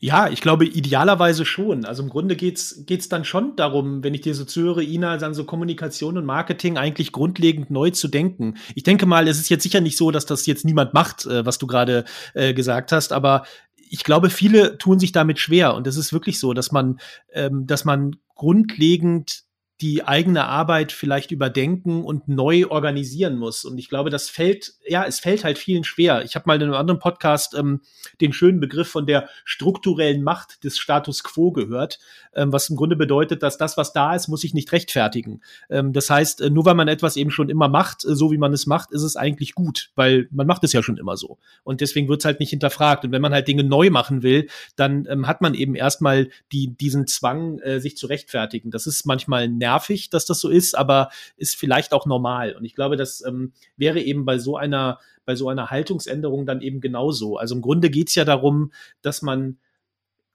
Ja, 0.00 0.28
ich 0.28 0.40
glaube 0.40 0.64
idealerweise 0.64 1.44
schon. 1.44 1.84
Also 1.84 2.04
im 2.04 2.08
Grunde 2.08 2.36
geht's 2.36 2.84
geht's 2.86 3.08
dann 3.08 3.24
schon 3.24 3.56
darum, 3.56 4.04
wenn 4.04 4.14
ich 4.14 4.20
dir 4.20 4.34
so 4.34 4.44
zuhöre, 4.44 4.84
Ina, 4.84 5.16
dann 5.16 5.34
so 5.34 5.42
Kommunikation 5.42 6.16
und 6.16 6.24
Marketing 6.24 6.78
eigentlich 6.78 7.10
grundlegend 7.10 7.70
neu 7.70 7.90
zu 7.90 8.06
denken. 8.06 8.58
Ich 8.76 8.84
denke 8.84 9.06
mal, 9.06 9.26
es 9.26 9.40
ist 9.40 9.48
jetzt 9.48 9.64
sicher 9.64 9.80
nicht 9.80 9.96
so, 9.96 10.12
dass 10.12 10.24
das 10.24 10.46
jetzt 10.46 10.64
niemand 10.64 10.94
macht, 10.94 11.26
äh, 11.26 11.44
was 11.44 11.58
du 11.58 11.66
gerade 11.66 12.04
äh, 12.34 12.54
gesagt 12.54 12.92
hast, 12.92 13.12
aber 13.12 13.44
ich 13.90 14.04
glaube, 14.04 14.30
viele 14.30 14.78
tun 14.78 14.98
sich 14.98 15.12
damit 15.12 15.38
schwer. 15.38 15.74
Und 15.74 15.86
es 15.86 15.96
ist 15.96 16.12
wirklich 16.12 16.38
so, 16.38 16.52
dass 16.52 16.72
man, 16.72 17.00
ähm, 17.32 17.66
dass 17.66 17.84
man 17.84 18.16
grundlegend 18.34 19.44
die 19.80 20.04
eigene 20.04 20.44
Arbeit 20.46 20.90
vielleicht 20.90 21.30
überdenken 21.30 22.02
und 22.02 22.26
neu 22.26 22.66
organisieren 22.68 23.36
muss. 23.36 23.64
Und 23.64 23.78
ich 23.78 23.88
glaube, 23.88 24.10
das 24.10 24.28
fällt, 24.28 24.74
ja, 24.84 25.04
es 25.04 25.20
fällt 25.20 25.44
halt 25.44 25.56
vielen 25.56 25.84
schwer. 25.84 26.24
Ich 26.24 26.34
habe 26.34 26.44
mal 26.46 26.56
in 26.56 26.62
einem 26.62 26.74
anderen 26.74 26.98
Podcast 26.98 27.54
ähm, 27.56 27.80
den 28.20 28.32
schönen 28.32 28.58
Begriff 28.58 28.88
von 28.88 29.06
der 29.06 29.28
strukturellen 29.44 30.22
Macht 30.22 30.64
des 30.64 30.78
Status 30.78 31.22
quo 31.22 31.52
gehört, 31.52 32.00
ähm, 32.34 32.52
was 32.52 32.68
im 32.70 32.76
Grunde 32.76 32.96
bedeutet, 32.96 33.44
dass 33.44 33.56
das, 33.56 33.76
was 33.76 33.92
da 33.92 34.16
ist, 34.16 34.26
muss 34.26 34.40
sich 34.40 34.52
nicht 34.52 34.72
rechtfertigen. 34.72 35.42
Ähm, 35.70 35.92
das 35.92 36.10
heißt, 36.10 36.40
äh, 36.40 36.50
nur 36.50 36.64
weil 36.64 36.74
man 36.74 36.88
etwas 36.88 37.16
eben 37.16 37.30
schon 37.30 37.48
immer 37.48 37.68
macht, 37.68 38.04
äh, 38.04 38.16
so 38.16 38.32
wie 38.32 38.38
man 38.38 38.52
es 38.52 38.66
macht, 38.66 38.90
ist 38.90 39.02
es 39.02 39.14
eigentlich 39.14 39.54
gut, 39.54 39.92
weil 39.94 40.26
man 40.32 40.48
macht 40.48 40.64
es 40.64 40.72
ja 40.72 40.82
schon 40.82 40.96
immer 40.96 41.16
so. 41.16 41.38
Und 41.62 41.80
deswegen 41.80 42.08
wird 42.08 42.22
es 42.22 42.24
halt 42.24 42.40
nicht 42.40 42.50
hinterfragt. 42.50 43.04
Und 43.04 43.12
wenn 43.12 43.22
man 43.22 43.32
halt 43.32 43.46
Dinge 43.46 43.62
neu 43.62 43.90
machen 43.90 44.24
will, 44.24 44.48
dann 44.74 45.06
ähm, 45.08 45.28
hat 45.28 45.40
man 45.40 45.54
eben 45.54 45.76
erstmal 45.76 46.30
die, 46.50 46.76
diesen 46.76 47.06
Zwang, 47.06 47.60
äh, 47.60 47.78
sich 47.78 47.96
zu 47.96 48.08
rechtfertigen. 48.08 48.72
Das 48.72 48.88
ist 48.88 49.06
manchmal 49.06 49.46
nervig 49.46 49.67
nervig, 49.68 50.10
dass 50.10 50.26
das 50.26 50.40
so 50.40 50.48
ist, 50.48 50.76
aber 50.76 51.10
ist 51.36 51.56
vielleicht 51.56 51.92
auch 51.92 52.06
normal. 52.06 52.54
Und 52.56 52.64
ich 52.64 52.74
glaube, 52.74 52.96
das 52.96 53.22
ähm, 53.26 53.52
wäre 53.76 54.00
eben 54.00 54.24
bei 54.24 54.38
so 54.38 54.56
einer, 54.56 54.98
bei 55.24 55.34
so 55.34 55.48
einer 55.48 55.70
Haltungsänderung 55.70 56.46
dann 56.46 56.60
eben 56.60 56.80
genauso. 56.80 57.36
Also 57.36 57.54
im 57.54 57.62
Grunde 57.62 57.90
geht 57.90 58.08
es 58.08 58.14
ja 58.14 58.24
darum, 58.24 58.72
dass 59.02 59.22
man, 59.22 59.58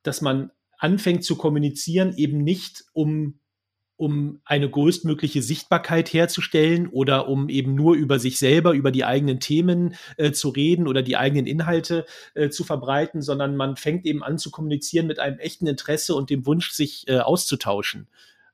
dass 0.03 0.21
man 0.21 0.51
anfängt 0.77 1.23
zu 1.23 1.35
kommunizieren, 1.35 2.13
eben 2.15 2.43
nicht 2.43 2.85
um 2.93 3.39
um 3.95 4.41
eine 4.43 4.69
größtmögliche 4.69 5.41
Sichtbarkeit 5.41 6.11
herzustellen 6.11 6.87
oder 6.87 7.27
um 7.27 7.47
eben 7.47 7.75
nur 7.75 7.95
über 7.95 8.19
sich 8.19 8.37
selber, 8.37 8.73
über 8.73 8.91
die 8.91 9.05
eigenen 9.05 9.39
Themen 9.39 9.95
äh, 10.17 10.31
zu 10.31 10.49
reden 10.49 10.87
oder 10.87 11.03
die 11.03 11.15
eigenen 11.15 11.45
Inhalte 11.45 12.05
äh, 12.33 12.49
zu 12.49 12.63
verbreiten, 12.63 13.21
sondern 13.21 13.55
man 13.55 13.77
fängt 13.77 14.05
eben 14.05 14.23
an 14.23 14.39
zu 14.39 14.49
kommunizieren 14.49 15.07
mit 15.07 15.19
einem 15.19 15.37
echten 15.37 15.67
Interesse 15.67 16.15
und 16.15 16.29
dem 16.31 16.45
Wunsch, 16.45 16.71
sich 16.71 17.07
äh, 17.07 17.19
auszutauschen. 17.19 18.07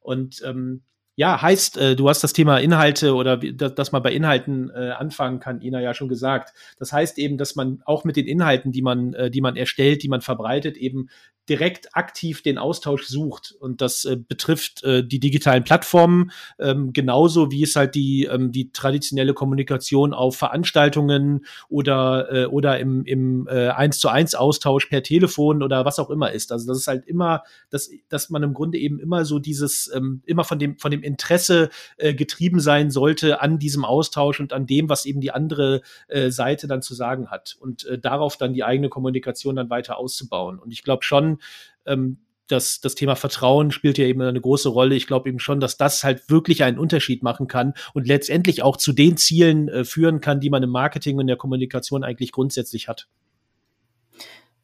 Und 0.10 0.42
ähm, 0.44 0.82
ja, 1.16 1.39
heißt, 1.39 1.78
äh, 1.78 1.96
du 1.96 2.10
hast 2.10 2.24
das 2.24 2.34
Thema 2.34 2.58
Inhalte 2.58 3.13
oder 3.13 3.38
dass, 3.38 3.75
dass 3.75 3.92
man 3.92 4.01
bei 4.01 4.12
Inhalten 4.12 4.72
äh, 4.72 4.92
anfangen 4.92 5.39
kann, 5.39 5.62
Ina 5.62 5.82
ja 5.82 5.94
schon 5.94 6.08
gesagt. 6.08 6.54
Das 6.80 6.92
heißt 6.92 7.20
eben, 7.20 7.38
dass 7.38 7.56
man 7.56 7.84
auch 7.86 8.06
mit 8.06 8.16
den 8.16 8.25
Inhalten, 8.25 8.72
die 8.72 8.82
man, 8.82 9.13
äh, 9.13 9.30
die 9.30 9.42
man 9.42 9.56
erstellt, 9.56 10.01
die 10.01 10.08
man 10.08 10.22
verbreitet, 10.22 10.78
eben 10.78 11.10
direkt 11.50 11.96
aktiv 11.96 12.41
den 12.41 12.58
Austausch 12.58 13.06
sucht. 13.06 13.56
Und 13.60 13.82
das 13.82 14.06
äh, 14.06 14.15
betrifft 14.15 14.84
äh, 14.84 15.03
die 15.06 15.20
digitalen 15.20 15.63
Plattformen 15.63 16.32
ähm, 16.60 16.94
genauso 16.94 17.51
wie 17.51 17.63
es 17.63 17.75
halt 17.75 17.96
die, 17.96 18.25
ähm, 18.25 18.51
die 18.51 18.72
traditionelle 18.72 19.34
Kommunikation 19.34 20.13
auf 20.13 20.38
Veranstaltungen 20.38 21.46
oder, 21.70 22.32
äh, 22.32 22.46
oder 22.46 22.79
im, 22.79 23.03
im 23.06 23.48
äh, 23.48 23.70
1 23.70 24.00
zu 24.00 24.10
1 24.10 24.36
Austausch 24.36 24.86
per 24.86 25.03
Telefon 25.03 25.63
oder 25.63 25.86
was 25.86 26.00
auch 26.00 26.10
immer 26.10 26.32
ist. 26.32 26.51
Also 26.51 26.68
das 26.68 26.77
ist 26.77 26.88
halt 26.88 27.06
immer, 27.06 27.44
dass, 27.70 27.89
dass 28.10 28.29
man 28.29 28.44
im 28.44 28.53
Grunde 28.53 28.77
eben 28.77 29.00
immer 29.00 29.25
so 29.25 29.39
dieses, 29.39 29.91
ähm, 29.94 30.22
immer 30.25 30.44
von 30.44 30.60
dem, 30.60 30.77
von 30.77 30.91
dem 30.91 31.03
Interesse 31.03 31.70
äh, 31.98 32.13
getrieben 32.13 32.60
sein 32.60 32.91
sollte 32.91 33.41
an 33.41 33.60
diesem 33.60 33.86
Austausch 33.86 34.39
und 34.39 34.53
an 34.53 34.65
dem, 34.65 34.89
was 34.89 35.06
eben 35.06 35.22
die 35.22 35.32
andere 35.32 35.82
äh, 36.08 36.29
Seite 36.29 36.68
dann 36.68 36.82
zu 36.82 36.94
sagen 36.94 37.29
hat. 37.29 37.58
Und 37.60 37.86
äh, 37.86 37.98
darauf 37.98 38.38
dann 38.38 38.53
die 38.53 38.63
eigene 38.63 38.89
Kommunikation 38.89 39.56
dann 39.56 39.70
weiter 39.70 39.98
auszubauen. 39.98 40.60
Und 40.60 40.72
ich 40.72 40.84
glaube 40.84 41.03
schon, 41.03 41.38
ähm, 41.86 42.19
das, 42.48 42.81
das 42.81 42.96
Thema 42.96 43.15
Vertrauen 43.15 43.72
spielt 43.72 43.98
ja 43.98 44.05
eben 44.05 44.22
eine 44.22 44.41
große 44.41 44.69
Rolle. 44.69 44.96
Ich 44.96 45.08
glaube 45.08 45.29
eben 45.29 45.39
schon, 45.39 45.60
dass 45.60 45.77
das 45.77 46.03
halt 46.03 46.29
wirklich 46.29 46.63
einen 46.63 46.79
Unterschied 46.79 47.24
machen 47.24 47.48
kann 47.48 47.74
und 47.93 48.08
letztendlich 48.08 48.63
auch 48.63 48.75
zu 48.77 48.91
den 48.91 49.17
Zielen 49.17 49.69
äh, 49.69 49.86
führen 49.86 50.19
kann, 50.19 50.39
die 50.39 50.50
man 50.50 50.63
im 50.63 50.72
Marketing 50.72 51.17
und 51.17 51.27
der 51.27 51.38
Kommunikation 51.38 52.03
eigentlich 52.03 52.31
grundsätzlich 52.31 52.88
hat. 52.88 53.08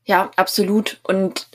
Ja, 0.04 0.32
absolut. 0.36 1.00
Und 1.04 1.48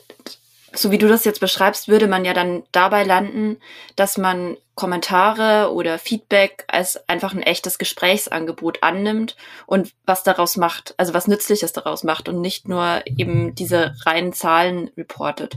so 0.73 0.91
wie 0.91 0.99
du 0.99 1.09
das 1.09 1.25
jetzt 1.25 1.41
beschreibst, 1.41 1.89
würde 1.89 2.07
man 2.07 2.25
ja 2.25 2.33
dann 2.33 2.63
dabei 2.73 3.03
landen, 3.05 3.59
dass 3.97 4.19
man 4.19 4.57
Kommentare 4.75 5.73
oder 5.73 5.99
Feedback 5.99 6.65
als 6.69 7.09
einfach 7.09 7.35
ein 7.35 7.43
echtes 7.43 7.77
Gesprächsangebot 7.77 8.83
annimmt 8.83 9.37
und 9.67 9.93
was 10.07 10.23
daraus 10.23 10.57
macht, 10.57 10.95
also 10.97 11.13
was 11.13 11.29
Nützliches 11.29 11.73
daraus 11.73 12.05
macht 12.05 12.29
und 12.29 12.41
nicht 12.41 12.69
nur 12.69 13.03
eben 13.05 13.55
diese 13.55 13.95
reinen 14.07 14.33
Zahlen 14.33 14.91
reportet. 14.97 15.57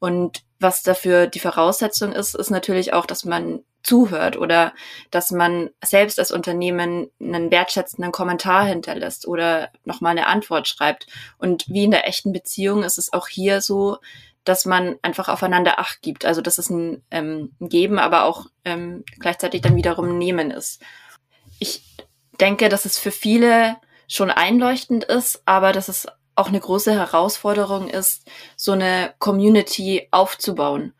Und 0.00 0.42
was 0.58 0.82
dafür 0.82 1.26
die 1.26 1.40
Voraussetzung 1.40 2.12
ist, 2.12 2.34
ist 2.34 2.50
natürlich 2.50 2.92
auch, 2.92 3.06
dass 3.06 3.24
man 3.24 3.60
zuhört 3.84 4.36
oder 4.36 4.72
dass 5.10 5.30
man 5.30 5.70
selbst 5.84 6.18
als 6.18 6.32
Unternehmen 6.32 7.10
einen 7.20 7.50
wertschätzenden 7.50 8.12
Kommentar 8.12 8.64
hinterlässt 8.64 9.28
oder 9.28 9.70
nochmal 9.84 10.12
eine 10.12 10.26
Antwort 10.26 10.66
schreibt. 10.66 11.06
Und 11.38 11.68
wie 11.68 11.84
in 11.84 11.90
der 11.90 12.08
echten 12.08 12.32
Beziehung 12.32 12.82
ist 12.82 12.98
es 12.98 13.12
auch 13.12 13.28
hier 13.28 13.60
so, 13.60 13.98
dass 14.44 14.66
man 14.66 14.96
einfach 15.02 15.28
aufeinander 15.28 15.78
Acht 15.78 16.02
gibt. 16.02 16.24
Also 16.24 16.40
dass 16.40 16.58
es 16.58 16.70
ein, 16.70 17.02
ähm, 17.10 17.52
Geben, 17.60 17.98
aber 17.98 18.24
auch 18.24 18.46
ähm, 18.64 19.04
gleichzeitig 19.18 19.62
dann 19.62 19.76
wiederum 19.76 20.18
Nehmen 20.18 20.50
ist. 20.50 20.82
Ich 21.58 21.96
denke, 22.40 22.68
dass 22.68 22.84
es 22.84 22.98
für 22.98 23.10
viele 23.10 23.76
schon 24.08 24.30
einleuchtend 24.30 25.04
ist, 25.04 25.42
aber 25.46 25.72
dass 25.72 25.88
es 25.88 26.06
auch 26.34 26.48
eine 26.48 26.60
große 26.60 26.92
Herausforderung 26.92 27.88
ist, 27.88 28.28
so 28.56 28.72
eine 28.72 29.14
Community 29.18 30.08
aufzubauen. 30.10 30.92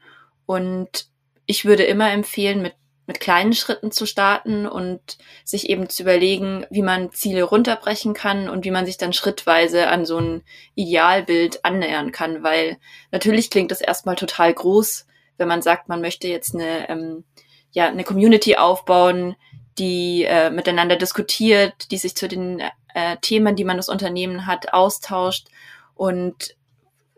Und 0.46 1.08
ich 1.46 1.64
würde 1.64 1.84
immer 1.84 2.10
empfehlen, 2.12 2.62
mit, 2.62 2.74
mit 3.06 3.20
kleinen 3.20 3.52
Schritten 3.52 3.90
zu 3.90 4.06
starten 4.06 4.66
und 4.66 5.18
sich 5.44 5.68
eben 5.68 5.88
zu 5.88 6.02
überlegen, 6.02 6.66
wie 6.70 6.82
man 6.82 7.12
Ziele 7.12 7.42
runterbrechen 7.42 8.14
kann 8.14 8.48
und 8.48 8.64
wie 8.64 8.70
man 8.70 8.86
sich 8.86 8.96
dann 8.96 9.12
schrittweise 9.12 9.88
an 9.88 10.06
so 10.06 10.18
ein 10.18 10.42
Idealbild 10.74 11.64
annähern 11.64 12.12
kann, 12.12 12.42
weil 12.42 12.78
natürlich 13.12 13.50
klingt 13.50 13.70
das 13.70 13.80
erstmal 13.80 14.16
total 14.16 14.54
groß, 14.54 15.06
wenn 15.36 15.48
man 15.48 15.62
sagt, 15.62 15.88
man 15.88 16.00
möchte 16.00 16.28
jetzt 16.28 16.54
eine, 16.54 16.88
ähm, 16.88 17.24
ja, 17.72 17.88
eine 17.88 18.04
Community 18.04 18.56
aufbauen, 18.56 19.36
die 19.78 20.24
äh, 20.24 20.50
miteinander 20.50 20.96
diskutiert, 20.96 21.90
die 21.90 21.98
sich 21.98 22.14
zu 22.14 22.28
den 22.28 22.60
äh, 22.94 23.16
Themen, 23.20 23.56
die 23.56 23.64
man 23.64 23.76
das 23.76 23.88
Unternehmen 23.88 24.46
hat, 24.46 24.72
austauscht 24.72 25.48
und 25.94 26.54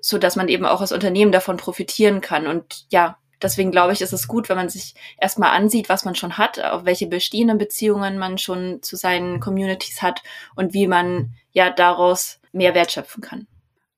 so 0.07 0.19
dass 0.19 0.37
man 0.37 0.49
eben 0.49 0.65
auch 0.65 0.81
als 0.81 0.93
Unternehmen 0.93 1.33
davon 1.33 1.57
profitieren 1.57 2.21
kann. 2.21 2.47
Und 2.47 2.87
ja, 2.91 3.19
deswegen 3.47 3.71
glaube 3.71 3.93
ich, 3.93 4.03
ist 4.03 4.13
es 4.13 4.29
gut, 4.29 4.49
wenn 4.49 4.57
man 4.57 4.69
sich 4.69 4.95
erstmal 5.19 5.57
ansieht, 5.57 5.89
was 5.89 6.05
man 6.05 6.15
schon 6.15 6.37
hat, 6.37 6.63
auf 6.63 6.85
welche 6.85 7.07
bestehenden 7.07 7.59
Beziehungen 7.59 8.19
man 8.19 8.39
schon 8.39 8.83
zu 8.83 8.97
seinen 8.97 9.41
Communities 9.41 10.03
hat 10.03 10.23
und 10.57 10.75
wie 10.75 10.87
man 10.87 11.33
ja 11.53 11.71
daraus 11.71 12.41
mehr 12.53 12.75
Wert 12.75 12.93
schöpfen 12.93 13.23
kann. 13.23 13.47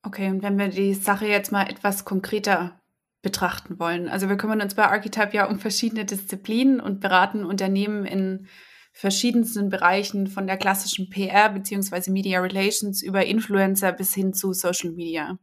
Okay, 0.02 0.28
und 0.28 0.43
wenn 0.43 0.59
wir 0.59 0.69
die 0.69 0.95
Sache 0.95 1.26
jetzt 1.26 1.50
mal 1.50 1.69
etwas 1.69 2.05
konkreter 2.05 2.81
betrachten 3.23 3.78
wollen. 3.78 4.09
Also 4.09 4.28
wir 4.28 4.37
kümmern 4.37 4.61
uns 4.61 4.75
bei 4.75 4.85
Archetype 4.85 5.35
ja 5.35 5.47
um 5.49 5.59
verschiedene 5.59 6.05
Disziplinen 6.05 6.81
und 6.81 7.00
beraten 7.00 7.45
Unternehmen 7.45 8.05
in 8.05 8.47
verschiedensten 8.93 9.69
Bereichen 9.71 10.28
von 10.28 10.47
der 10.47 10.57
klassischen 10.57 11.11
PR 11.11 11.50
bzw. 11.50 12.11
Media 12.11 12.40
Relations 12.40 13.02
über 13.02 13.26
Influencer 13.26 13.93
bis 13.93 14.14
hin 14.14 14.35
zu 14.35 14.52
Social 14.52 14.93
Media. 14.93 15.38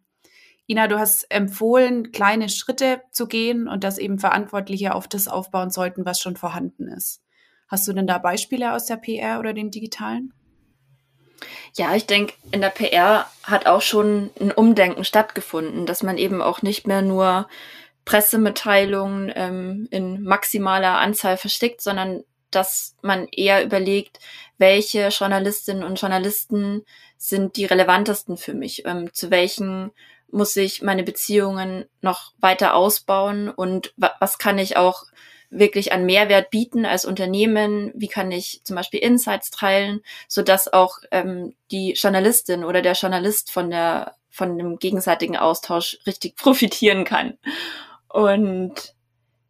Ina, 0.68 0.88
du 0.88 0.98
hast 0.98 1.30
empfohlen, 1.30 2.12
kleine 2.12 2.50
Schritte 2.50 3.02
zu 3.12 3.28
gehen 3.28 3.68
und 3.68 3.84
dass 3.84 3.98
eben 3.98 4.18
Verantwortliche 4.18 4.96
auf 4.96 5.08
das 5.08 5.28
aufbauen 5.28 5.70
sollten, 5.70 6.06
was 6.06 6.20
schon 6.20 6.36
vorhanden 6.36 6.88
ist. 6.88 7.22
Hast 7.68 7.88
du 7.88 7.94
denn 7.94 8.08
da 8.08 8.18
Beispiele 8.18 8.74
aus 8.74 8.86
der 8.86 8.98
PR 8.98 9.40
oder 9.40 9.54
dem 9.54 9.72
Digitalen? 9.72 10.34
Ja, 11.76 11.96
ich 11.96 12.08
denke, 12.08 12.34
in 12.52 12.62
der 12.62 12.70
PR 12.70 13.30
hat 13.44 13.68
auch 13.68 13.82
schon 13.82 14.32
ein 14.40 14.52
Umdenken 14.52 15.04
stattgefunden, 15.04 15.86
dass 15.86 16.04
man 16.04 16.18
eben 16.18 16.42
auch 16.42 16.62
nicht 16.62 16.88
mehr 16.88 17.02
nur 17.02 17.48
Pressemitteilungen 18.06 19.32
ähm, 19.36 19.88
in 19.92 20.24
maximaler 20.24 21.00
Anzahl 21.00 21.38
versteckt, 21.38 21.82
sondern 21.82 22.24
dass 22.52 22.96
man 23.02 23.28
eher 23.28 23.64
überlegt, 23.64 24.20
welche 24.58 25.10
Journalistinnen 25.10 25.84
und 25.84 26.00
Journalisten 26.00 26.86
sind 27.18 27.58
die 27.58 27.66
relevantesten 27.66 28.38
für 28.38 28.54
mich, 28.54 28.86
ähm, 28.86 29.12
zu 29.14 29.32
welchen 29.32 29.92
muss 30.32 30.56
ich 30.56 30.82
meine 30.82 31.04
Beziehungen 31.04 31.86
noch 32.02 32.34
weiter 32.40 32.76
ausbauen 32.76 33.50
und 33.50 33.94
was 33.98 34.38
kann 34.38 34.58
ich 34.58 34.78
auch 34.78 35.04
wirklich 35.50 35.94
an 35.94 36.06
Mehrwert 36.06 36.50
bieten 36.50 36.86
als 36.86 37.06
Unternehmen? 37.06 37.92
Wie 37.96 38.08
kann 38.08 38.32
ich 38.32 38.62
zum 38.64 38.76
Beispiel 38.76 39.00
Insights 39.00 39.52
teilen, 39.52 40.02
so 40.28 40.42
dass 40.42 40.72
auch 40.72 40.98
ähm, 41.12 41.56
die 41.72 41.94
Journalistin 41.94 42.64
oder 42.64 42.82
der 42.82 42.94
Journalist 42.94 43.52
von 43.52 43.70
der 43.70 44.16
von 44.36 44.58
dem 44.58 44.78
gegenseitigen 44.80 45.38
Austausch 45.38 45.98
richtig 46.06 46.36
profitieren 46.38 47.06
kann. 47.06 47.38
Und 48.10 48.94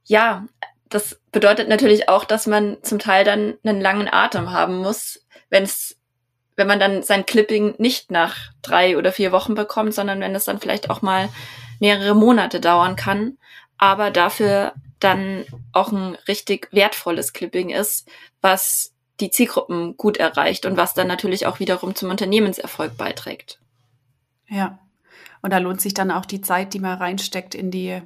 ja, 0.05 0.46
das 0.89 1.20
bedeutet 1.32 1.67
natürlich 1.67 2.08
auch, 2.08 2.24
dass 2.24 2.46
man 2.46 2.77
zum 2.84 3.00
Teil 3.00 3.25
dann 3.25 3.58
einen 3.63 3.82
langen 3.82 4.08
Atem 4.08 4.51
haben 4.51 4.77
muss, 4.77 5.25
wenn 5.50 5.63
es 5.63 5.98
wenn 6.55 6.67
man 6.67 6.79
dann 6.79 7.03
sein 7.03 7.25
Clipping 7.25 7.75
nicht 7.77 8.12
nach 8.12 8.35
drei 8.62 8.97
oder 8.97 9.12
vier 9.12 9.31
Wochen 9.31 9.55
bekommt, 9.55 9.93
sondern 9.93 10.19
wenn 10.21 10.35
es 10.35 10.45
dann 10.45 10.59
vielleicht 10.59 10.89
auch 10.89 11.01
mal 11.01 11.29
mehrere 11.79 12.15
Monate 12.15 12.59
dauern 12.59 12.95
kann, 12.95 13.38
aber 13.77 14.12
dafür 14.12 14.74
dann 15.00 15.45
auch 15.74 15.91
ein 15.91 16.15
richtig 16.27 16.69
wertvolles 16.71 17.33
Clipping 17.33 17.69
ist, 17.69 18.09
was 18.41 18.93
die 19.19 19.29
Zielgruppen 19.29 19.97
gut 19.97 20.17
erreicht 20.17 20.65
und 20.65 20.77
was 20.77 20.93
dann 20.93 21.07
natürlich 21.07 21.45
auch 21.45 21.59
wiederum 21.59 21.95
zum 21.95 22.09
Unternehmenserfolg 22.09 22.97
beiträgt. 22.97 23.59
Ja. 24.47 24.79
Und 25.41 25.51
da 25.51 25.59
lohnt 25.59 25.79
sich 25.79 25.93
dann 25.93 26.12
auch 26.12 26.25
die 26.25 26.41
Zeit, 26.41 26.74
die 26.74 26.79
man 26.79 26.97
reinsteckt 26.97 27.55
in 27.55 27.71
die 27.71 28.01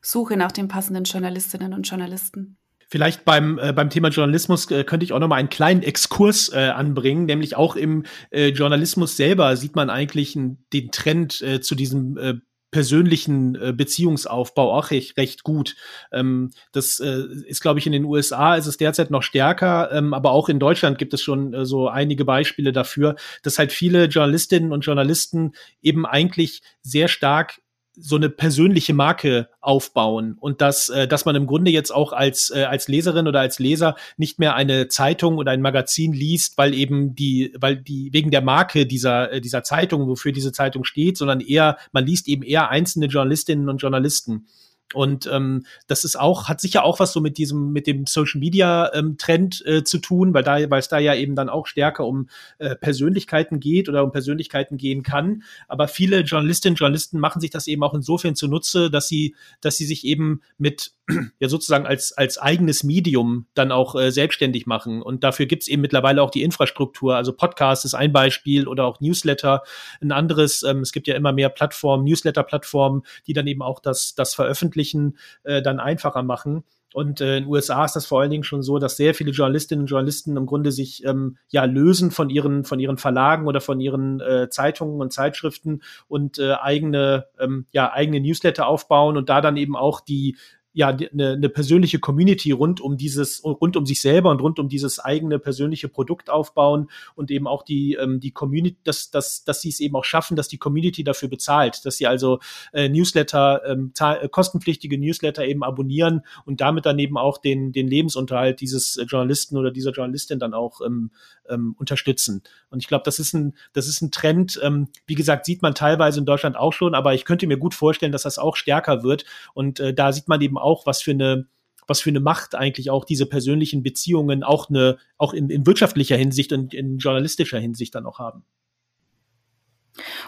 Suche 0.00 0.36
nach 0.36 0.52
den 0.52 0.68
passenden 0.68 1.04
Journalistinnen 1.04 1.74
und 1.74 1.88
Journalisten. 1.88 2.56
Vielleicht 2.94 3.24
beim, 3.24 3.58
äh, 3.58 3.72
beim 3.72 3.90
Thema 3.90 4.10
Journalismus 4.10 4.70
äh, 4.70 4.84
könnte 4.84 5.02
ich 5.02 5.12
auch 5.12 5.18
noch 5.18 5.26
mal 5.26 5.34
einen 5.34 5.48
kleinen 5.48 5.82
Exkurs 5.82 6.52
äh, 6.52 6.68
anbringen, 6.68 7.24
nämlich 7.24 7.56
auch 7.56 7.74
im 7.74 8.04
äh, 8.30 8.50
Journalismus 8.50 9.16
selber 9.16 9.56
sieht 9.56 9.74
man 9.74 9.90
eigentlich 9.90 10.36
n, 10.36 10.64
den 10.72 10.92
Trend 10.92 11.42
äh, 11.42 11.60
zu 11.60 11.74
diesem 11.74 12.16
äh, 12.18 12.34
persönlichen 12.70 13.56
äh, 13.56 13.72
Beziehungsaufbau 13.72 14.72
auch 14.72 14.92
recht, 14.92 15.16
recht 15.16 15.42
gut. 15.42 15.74
Ähm, 16.12 16.52
das 16.70 17.00
äh, 17.00 17.24
ist, 17.48 17.62
glaube 17.62 17.80
ich, 17.80 17.86
in 17.86 17.92
den 17.92 18.04
USA 18.04 18.54
ist 18.54 18.66
es 18.66 18.76
derzeit 18.76 19.10
noch 19.10 19.24
stärker, 19.24 19.90
ähm, 19.90 20.14
aber 20.14 20.30
auch 20.30 20.48
in 20.48 20.60
Deutschland 20.60 20.96
gibt 20.96 21.14
es 21.14 21.20
schon 21.20 21.52
äh, 21.52 21.66
so 21.66 21.88
einige 21.88 22.24
Beispiele 22.24 22.72
dafür, 22.72 23.16
dass 23.42 23.58
halt 23.58 23.72
viele 23.72 24.04
Journalistinnen 24.04 24.70
und 24.70 24.84
Journalisten 24.84 25.54
eben 25.82 26.06
eigentlich 26.06 26.62
sehr 26.80 27.08
stark 27.08 27.60
so 27.96 28.16
eine 28.16 28.28
persönliche 28.28 28.92
Marke 28.92 29.48
aufbauen 29.60 30.36
und 30.40 30.60
dass, 30.60 30.88
äh, 30.88 31.06
dass 31.06 31.24
man 31.24 31.36
im 31.36 31.46
Grunde 31.46 31.70
jetzt 31.70 31.90
auch 31.90 32.12
als, 32.12 32.50
äh, 32.50 32.64
als 32.64 32.88
Leserin 32.88 33.28
oder 33.28 33.40
als 33.40 33.58
Leser 33.58 33.96
nicht 34.16 34.38
mehr 34.38 34.54
eine 34.54 34.88
Zeitung 34.88 35.36
oder 35.38 35.52
ein 35.52 35.60
Magazin 35.60 36.12
liest, 36.12 36.58
weil 36.58 36.74
eben 36.74 37.14
die, 37.14 37.54
weil 37.58 37.76
die, 37.76 38.12
wegen 38.12 38.30
der 38.30 38.42
Marke 38.42 38.86
dieser, 38.86 39.32
äh, 39.32 39.40
dieser 39.40 39.62
Zeitung, 39.62 40.08
wofür 40.08 40.32
diese 40.32 40.52
Zeitung 40.52 40.84
steht, 40.84 41.16
sondern 41.16 41.40
eher, 41.40 41.78
man 41.92 42.04
liest 42.04 42.26
eben 42.28 42.42
eher 42.42 42.70
einzelne 42.70 43.06
Journalistinnen 43.06 43.68
und 43.68 43.78
Journalisten. 43.78 44.46
Und 44.92 45.26
ähm, 45.32 45.64
das 45.86 46.04
ist 46.04 46.18
auch, 46.18 46.48
hat 46.48 46.60
sicher 46.60 46.84
auch 46.84 47.00
was 47.00 47.12
so 47.12 47.20
mit 47.20 47.38
diesem, 47.38 47.72
mit 47.72 47.86
dem 47.86 48.06
Social 48.06 48.38
Media 48.38 48.92
ähm, 48.94 49.16
Trend 49.18 49.64
äh, 49.66 49.82
zu 49.82 49.98
tun, 49.98 50.34
weil 50.34 50.42
da, 50.42 50.70
weil 50.70 50.78
es 50.78 50.88
da 50.88 50.98
ja 50.98 51.14
eben 51.14 51.34
dann 51.34 51.48
auch 51.48 51.66
stärker 51.66 52.06
um 52.06 52.28
äh, 52.58 52.76
Persönlichkeiten 52.76 53.60
geht 53.60 53.88
oder 53.88 54.04
um 54.04 54.12
Persönlichkeiten 54.12 54.76
gehen 54.76 55.02
kann. 55.02 55.42
Aber 55.68 55.88
viele 55.88 56.20
Journalistinnen 56.20 56.74
und 56.74 56.80
Journalisten 56.80 57.18
machen 57.18 57.40
sich 57.40 57.50
das 57.50 57.66
eben 57.66 57.82
auch 57.82 57.94
insofern 57.94 58.36
zunutze, 58.36 58.90
dass 58.90 59.08
sie, 59.08 59.34
dass 59.60 59.76
sie 59.76 59.86
sich 59.86 60.04
eben 60.04 60.42
mit 60.58 60.92
ja 61.38 61.48
sozusagen 61.48 61.86
als, 61.86 62.12
als 62.12 62.38
eigenes 62.38 62.84
Medium 62.84 63.46
dann 63.54 63.72
auch 63.72 63.94
äh, 63.94 64.10
selbstständig 64.10 64.66
machen. 64.66 65.02
Und 65.02 65.24
dafür 65.24 65.46
gibt's 65.46 65.68
eben 65.68 65.82
mittlerweile 65.82 66.22
auch 66.22 66.30
die 66.30 66.42
Infrastruktur. 66.42 67.16
Also 67.16 67.32
Podcast 67.32 67.84
ist 67.84 67.94
ein 67.94 68.12
Beispiel 68.12 68.66
oder 68.66 68.84
auch 68.84 69.00
Newsletter 69.00 69.62
ein 70.00 70.12
anderes. 70.12 70.62
Ähm, 70.62 70.80
es 70.80 70.92
gibt 70.92 71.06
ja 71.06 71.14
immer 71.14 71.32
mehr 71.32 71.48
Plattformen, 71.50 72.04
Newsletter-Plattformen, 72.04 73.02
die 73.26 73.32
dann 73.32 73.46
eben 73.46 73.62
auch 73.62 73.80
das, 73.80 74.14
das 74.14 74.34
Veröffentlichen 74.34 75.18
äh, 75.42 75.62
dann 75.62 75.80
einfacher 75.80 76.22
machen. 76.22 76.64
Und 76.94 77.20
äh, 77.20 77.38
in 77.38 77.42
den 77.42 77.50
USA 77.50 77.84
ist 77.84 77.96
das 77.96 78.06
vor 78.06 78.20
allen 78.20 78.30
Dingen 78.30 78.44
schon 78.44 78.62
so, 78.62 78.78
dass 78.78 78.96
sehr 78.96 79.14
viele 79.14 79.32
Journalistinnen 79.32 79.82
und 79.82 79.88
Journalisten 79.88 80.36
im 80.36 80.46
Grunde 80.46 80.70
sich 80.70 81.04
ähm, 81.04 81.38
ja 81.48 81.64
lösen 81.64 82.12
von 82.12 82.30
ihren 82.30 82.62
von 82.62 82.78
ihren 82.78 82.98
Verlagen 82.98 83.48
oder 83.48 83.60
von 83.60 83.80
ihren 83.80 84.20
äh, 84.20 84.48
Zeitungen 84.48 85.00
und 85.00 85.12
Zeitschriften 85.12 85.82
und 86.06 86.38
äh, 86.38 86.52
eigene 86.52 87.26
ähm, 87.40 87.66
ja 87.72 87.92
eigene 87.92 88.20
Newsletter 88.20 88.68
aufbauen 88.68 89.16
und 89.16 89.28
da 89.28 89.40
dann 89.40 89.56
eben 89.56 89.74
auch 89.74 90.00
die 90.00 90.36
ja 90.74 90.88
eine, 90.88 91.32
eine 91.32 91.48
persönliche 91.48 92.00
Community 92.00 92.50
rund 92.50 92.80
um 92.80 92.96
dieses 92.96 93.42
rund 93.44 93.76
um 93.76 93.86
sich 93.86 94.00
selber 94.00 94.30
und 94.30 94.42
rund 94.42 94.58
um 94.58 94.68
dieses 94.68 94.98
eigene 94.98 95.38
persönliche 95.38 95.88
Produkt 95.88 96.28
aufbauen 96.28 96.90
und 97.14 97.30
eben 97.30 97.46
auch 97.46 97.62
die 97.62 97.94
ähm, 97.94 98.18
die 98.18 98.32
Community 98.32 98.76
dass 98.82 99.10
dass 99.10 99.44
dass 99.44 99.62
sie 99.62 99.68
es 99.68 99.78
eben 99.78 99.94
auch 99.94 100.04
schaffen 100.04 100.36
dass 100.36 100.48
die 100.48 100.58
Community 100.58 101.04
dafür 101.04 101.28
bezahlt 101.28 101.86
dass 101.86 101.96
sie 101.96 102.08
also 102.08 102.40
äh, 102.72 102.88
Newsletter 102.88 103.62
ähm, 103.64 103.92
äh, 103.98 104.28
kostenpflichtige 104.28 104.98
Newsletter 104.98 105.46
eben 105.46 105.62
abonnieren 105.62 106.22
und 106.44 106.60
damit 106.60 106.86
dann 106.86 106.98
eben 106.98 107.16
auch 107.16 107.38
den 107.38 107.70
den 107.70 107.86
Lebensunterhalt 107.86 108.60
dieses 108.60 109.00
Journalisten 109.06 109.56
oder 109.56 109.70
dieser 109.70 109.92
Journalistin 109.92 110.40
dann 110.40 110.54
auch 110.54 110.80
ähm, 110.84 111.12
ähm, 111.48 111.76
unterstützen. 111.78 112.42
Und 112.70 112.80
ich 112.80 112.88
glaube 112.88 113.04
das 113.04 113.20
ist 113.20 113.32
ein 113.32 113.54
das 113.74 113.86
ist 113.86 114.02
ein 114.02 114.10
Trend 114.10 114.60
ähm, 114.60 114.88
wie 115.06 115.14
gesagt 115.14 115.46
sieht 115.46 115.62
man 115.62 115.76
teilweise 115.76 116.18
in 116.18 116.26
Deutschland 116.26 116.56
auch 116.56 116.72
schon 116.72 116.96
aber 116.96 117.14
ich 117.14 117.24
könnte 117.24 117.46
mir 117.46 117.58
gut 117.58 117.74
vorstellen 117.74 118.10
dass 118.10 118.24
das 118.24 118.38
auch 118.38 118.56
stärker 118.56 119.04
wird. 119.04 119.24
Und 119.54 119.78
äh, 119.78 119.94
da 119.94 120.12
sieht 120.12 120.26
man 120.26 120.40
eben 120.40 120.58
auch, 120.64 120.86
was 120.86 121.02
für 121.02 121.12
eine 121.12 121.46
was 121.86 122.00
für 122.00 122.10
eine 122.10 122.20
Macht 122.20 122.54
eigentlich 122.54 122.90
auch 122.90 123.04
diese 123.04 123.26
persönlichen 123.26 123.82
Beziehungen 123.82 124.42
auch 124.42 124.70
eine 124.70 124.96
auch 125.18 125.34
in, 125.34 125.50
in 125.50 125.66
wirtschaftlicher 125.66 126.16
Hinsicht 126.16 126.52
und 126.52 126.72
in 126.72 126.98
journalistischer 126.98 127.58
Hinsicht 127.58 127.94
dann 127.94 128.06
auch 128.06 128.18
haben. 128.18 128.44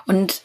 Und 0.06 0.42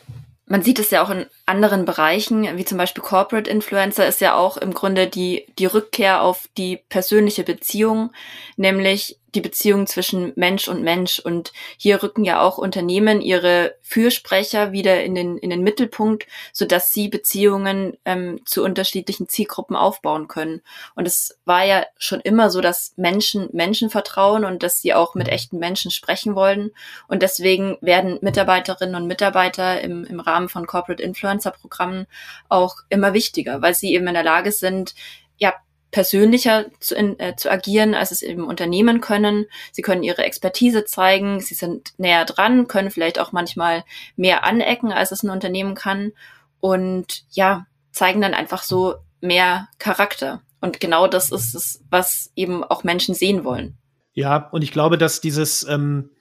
man 0.51 0.63
sieht 0.63 0.79
es 0.79 0.91
ja 0.91 1.01
auch 1.01 1.09
in 1.09 1.27
anderen 1.45 1.85
Bereichen, 1.85 2.57
wie 2.57 2.65
zum 2.65 2.77
Beispiel 2.77 3.03
Corporate 3.03 3.49
Influencer 3.49 4.05
ist 4.05 4.19
ja 4.19 4.35
auch 4.35 4.57
im 4.57 4.73
Grunde 4.73 5.07
die, 5.07 5.47
die 5.57 5.65
Rückkehr 5.65 6.21
auf 6.21 6.49
die 6.57 6.77
persönliche 6.89 7.43
Beziehung, 7.43 8.11
nämlich 8.57 9.20
die 9.35 9.41
Beziehung 9.41 9.87
zwischen 9.87 10.33
Mensch 10.35 10.67
und 10.67 10.83
Mensch. 10.83 11.19
Und 11.19 11.53
hier 11.77 12.03
rücken 12.03 12.23
ja 12.23 12.41
auch 12.41 12.57
Unternehmen 12.57 13.21
ihre 13.21 13.75
Fürsprecher 13.81 14.71
wieder 14.71 15.03
in 15.03 15.15
den, 15.15 15.37
in 15.37 15.49
den 15.49 15.63
Mittelpunkt, 15.63 16.27
so 16.53 16.65
dass 16.65 16.91
sie 16.91 17.07
Beziehungen 17.07 17.97
ähm, 18.05 18.41
zu 18.45 18.63
unterschiedlichen 18.63 19.29
Zielgruppen 19.29 19.75
aufbauen 19.75 20.27
können. 20.27 20.61
Und 20.95 21.07
es 21.07 21.39
war 21.45 21.65
ja 21.65 21.85
schon 21.97 22.19
immer 22.21 22.49
so, 22.49 22.61
dass 22.61 22.93
Menschen 22.97 23.49
Menschen 23.53 23.89
vertrauen 23.89 24.45
und 24.45 24.63
dass 24.63 24.81
sie 24.81 24.93
auch 24.93 25.15
mit 25.15 25.27
echten 25.27 25.57
Menschen 25.57 25.91
sprechen 25.91 26.35
wollen. 26.35 26.71
Und 27.07 27.21
deswegen 27.21 27.77
werden 27.81 28.19
Mitarbeiterinnen 28.21 28.95
und 28.95 29.07
Mitarbeiter 29.07 29.81
im, 29.81 30.03
im 30.05 30.19
Rahmen 30.19 30.49
von 30.49 30.67
Corporate 30.67 31.01
Influencer 31.01 31.51
Programmen 31.51 32.07
auch 32.49 32.77
immer 32.89 33.13
wichtiger, 33.13 33.61
weil 33.61 33.73
sie 33.73 33.93
eben 33.93 34.07
in 34.07 34.13
der 34.13 34.23
Lage 34.23 34.51
sind, 34.51 34.95
ja, 35.37 35.53
persönlicher 35.91 36.65
zu, 36.79 36.95
äh, 36.95 37.35
zu 37.35 37.51
agieren, 37.51 37.93
als 37.93 38.11
es 38.11 38.21
eben 38.21 38.45
Unternehmen 38.45 39.01
können. 39.01 39.45
Sie 39.71 39.81
können 39.81 40.03
ihre 40.03 40.23
Expertise 40.23 40.85
zeigen, 40.85 41.39
sie 41.41 41.53
sind 41.53 41.93
näher 41.97 42.25
dran, 42.25 42.67
können 42.67 42.91
vielleicht 42.91 43.19
auch 43.19 43.31
manchmal 43.31 43.83
mehr 44.15 44.43
anecken, 44.43 44.91
als 44.91 45.11
es 45.11 45.23
ein 45.23 45.29
Unternehmen 45.29 45.75
kann 45.75 46.13
und 46.59 47.23
ja, 47.31 47.65
zeigen 47.91 48.21
dann 48.21 48.33
einfach 48.33 48.63
so 48.63 48.95
mehr 49.19 49.67
Charakter. 49.79 50.41
Und 50.61 50.79
genau 50.79 51.07
das 51.07 51.31
ist 51.31 51.53
es, 51.55 51.83
was 51.89 52.31
eben 52.35 52.63
auch 52.63 52.83
Menschen 52.83 53.15
sehen 53.15 53.43
wollen. 53.43 53.77
Ja, 54.13 54.49
und 54.51 54.61
ich 54.61 54.71
glaube, 54.71 54.97
dass 54.97 55.21
dieses 55.21 55.67
ähm, 55.67 56.11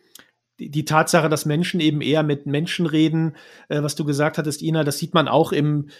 die, 0.60 0.70
die 0.70 0.84
Tatsache, 0.84 1.28
dass 1.28 1.46
Menschen 1.46 1.80
eben 1.80 2.00
eher 2.00 2.22
mit 2.22 2.46
Menschen 2.46 2.86
reden, 2.86 3.36
äh, 3.68 3.82
was 3.82 3.96
du 3.96 4.04
gesagt 4.04 4.38
hattest, 4.38 4.62
Ina, 4.62 4.84
das 4.84 4.98
sieht 4.98 5.14
man 5.14 5.28
auch 5.28 5.52
im, 5.52 5.90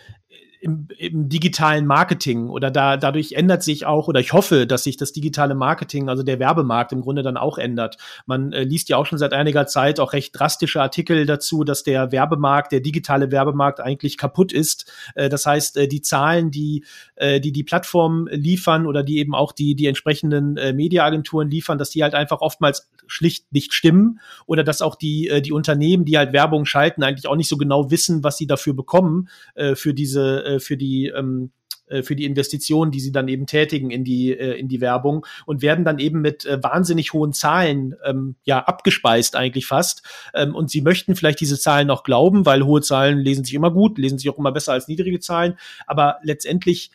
im, 0.60 0.88
im 0.98 1.28
digitalen 1.30 1.86
Marketing 1.86 2.50
oder 2.50 2.70
da 2.70 2.98
dadurch 2.98 3.32
ändert 3.32 3.62
sich 3.62 3.86
auch 3.86 4.08
oder 4.08 4.20
ich 4.20 4.34
hoffe, 4.34 4.66
dass 4.66 4.84
sich 4.84 4.98
das 4.98 5.12
digitale 5.12 5.54
Marketing, 5.54 6.10
also 6.10 6.22
der 6.22 6.38
Werbemarkt 6.38 6.92
im 6.92 7.00
Grunde 7.00 7.22
dann 7.22 7.38
auch 7.38 7.56
ändert. 7.56 7.96
Man 8.26 8.52
äh, 8.52 8.62
liest 8.64 8.90
ja 8.90 8.98
auch 8.98 9.06
schon 9.06 9.18
seit 9.18 9.32
einiger 9.32 9.66
Zeit 9.66 9.98
auch 9.98 10.12
recht 10.12 10.38
drastische 10.38 10.82
Artikel 10.82 11.24
dazu, 11.24 11.64
dass 11.64 11.82
der 11.82 12.12
Werbemarkt, 12.12 12.72
der 12.72 12.80
digitale 12.80 13.30
Werbemarkt 13.30 13.80
eigentlich 13.80 14.18
kaputt 14.18 14.52
ist. 14.52 14.92
Äh, 15.14 15.30
das 15.30 15.46
heißt, 15.46 15.78
äh, 15.78 15.88
die 15.88 16.02
Zahlen, 16.02 16.50
die 16.50 16.84
äh, 17.16 17.40
die 17.40 17.52
die 17.52 17.64
Plattformen 17.64 18.26
liefern 18.26 18.86
oder 18.86 19.02
die 19.02 19.18
eben 19.18 19.34
auch 19.34 19.52
die 19.52 19.74
die 19.74 19.86
entsprechenden 19.86 20.58
äh, 20.58 20.74
Mediaagenturen 20.74 21.48
liefern, 21.48 21.78
dass 21.78 21.88
die 21.88 22.02
halt 22.02 22.14
einfach 22.14 22.42
oftmals 22.42 22.90
schlicht 23.10 23.52
nicht 23.52 23.74
stimmen 23.74 24.20
oder 24.46 24.64
dass 24.64 24.82
auch 24.82 24.96
die 24.96 25.28
äh, 25.28 25.42
die 25.42 25.52
Unternehmen, 25.52 26.04
die 26.04 26.18
halt 26.18 26.32
Werbung 26.32 26.64
schalten, 26.64 27.02
eigentlich 27.02 27.26
auch 27.26 27.36
nicht 27.36 27.48
so 27.48 27.56
genau 27.56 27.90
wissen, 27.90 28.24
was 28.24 28.36
sie 28.36 28.46
dafür 28.46 28.74
bekommen 28.74 29.28
äh, 29.54 29.74
für 29.74 29.94
diese 29.94 30.44
äh, 30.44 30.60
für 30.60 30.76
die 30.76 31.06
ähm, 31.06 31.50
äh, 31.90 32.02
für 32.02 32.16
die 32.16 32.24
Investitionen, 32.24 32.90
die 32.90 33.00
sie 33.00 33.12
dann 33.12 33.28
eben 33.28 33.46
tätigen 33.46 33.90
in 33.90 34.04
die 34.04 34.32
äh, 34.32 34.58
in 34.58 34.68
die 34.68 34.80
Werbung 34.80 35.26
und 35.44 35.62
werden 35.62 35.84
dann 35.84 35.98
eben 35.98 36.20
mit 36.20 36.44
äh, 36.46 36.62
wahnsinnig 36.62 37.12
hohen 37.12 37.32
Zahlen 37.32 37.94
ähm, 38.04 38.36
ja 38.44 38.60
abgespeist 38.60 39.36
eigentlich 39.36 39.66
fast. 39.66 40.02
Ähm, 40.34 40.54
und 40.54 40.70
sie 40.70 40.80
möchten 40.80 41.16
vielleicht 41.16 41.40
diese 41.40 41.58
Zahlen 41.58 41.88
noch 41.88 42.04
glauben, 42.04 42.46
weil 42.46 42.64
hohe 42.64 42.80
Zahlen 42.80 43.18
lesen 43.18 43.44
sich 43.44 43.54
immer 43.54 43.70
gut, 43.70 43.98
lesen 43.98 44.18
sich 44.18 44.30
auch 44.30 44.38
immer 44.38 44.52
besser 44.52 44.72
als 44.72 44.88
niedrige 44.88 45.20
Zahlen, 45.20 45.58
aber 45.86 46.18
letztendlich 46.22 46.90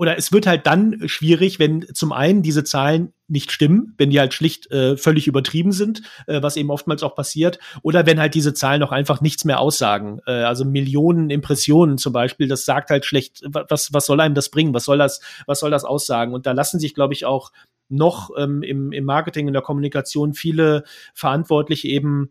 oder 0.00 0.16
es 0.16 0.32
wird 0.32 0.46
halt 0.46 0.66
dann 0.66 1.06
schwierig, 1.06 1.58
wenn 1.58 1.84
zum 1.92 2.12
einen 2.12 2.40
diese 2.40 2.64
Zahlen 2.64 3.12
nicht 3.28 3.52
stimmen, 3.52 3.94
wenn 3.98 4.08
die 4.08 4.18
halt 4.18 4.32
schlicht 4.32 4.70
äh, 4.70 4.96
völlig 4.96 5.26
übertrieben 5.26 5.72
sind, 5.72 6.00
äh, 6.26 6.42
was 6.42 6.56
eben 6.56 6.70
oftmals 6.70 7.02
auch 7.02 7.14
passiert, 7.14 7.58
oder 7.82 8.06
wenn 8.06 8.18
halt 8.18 8.32
diese 8.32 8.54
Zahlen 8.54 8.82
auch 8.82 8.92
einfach 8.92 9.20
nichts 9.20 9.44
mehr 9.44 9.60
aussagen. 9.60 10.20
Äh, 10.26 10.30
also 10.30 10.64
Millionen 10.64 11.28
Impressionen 11.28 11.98
zum 11.98 12.14
Beispiel, 12.14 12.48
das 12.48 12.64
sagt 12.64 12.88
halt 12.88 13.04
schlecht, 13.04 13.42
was, 13.44 13.92
was 13.92 14.06
soll 14.06 14.22
einem 14.22 14.34
das 14.34 14.48
bringen, 14.48 14.72
was 14.72 14.86
soll 14.86 14.96
das, 14.96 15.20
was 15.44 15.60
soll 15.60 15.70
das 15.70 15.84
aussagen? 15.84 16.32
Und 16.32 16.46
da 16.46 16.52
lassen 16.52 16.80
sich, 16.80 16.94
glaube 16.94 17.12
ich, 17.12 17.26
auch 17.26 17.52
noch 17.90 18.30
ähm, 18.38 18.62
im, 18.62 18.92
im 18.92 19.04
Marketing, 19.04 19.48
in 19.48 19.52
der 19.52 19.60
Kommunikation 19.60 20.32
viele 20.32 20.84
Verantwortliche 21.12 21.88
eben 21.88 22.30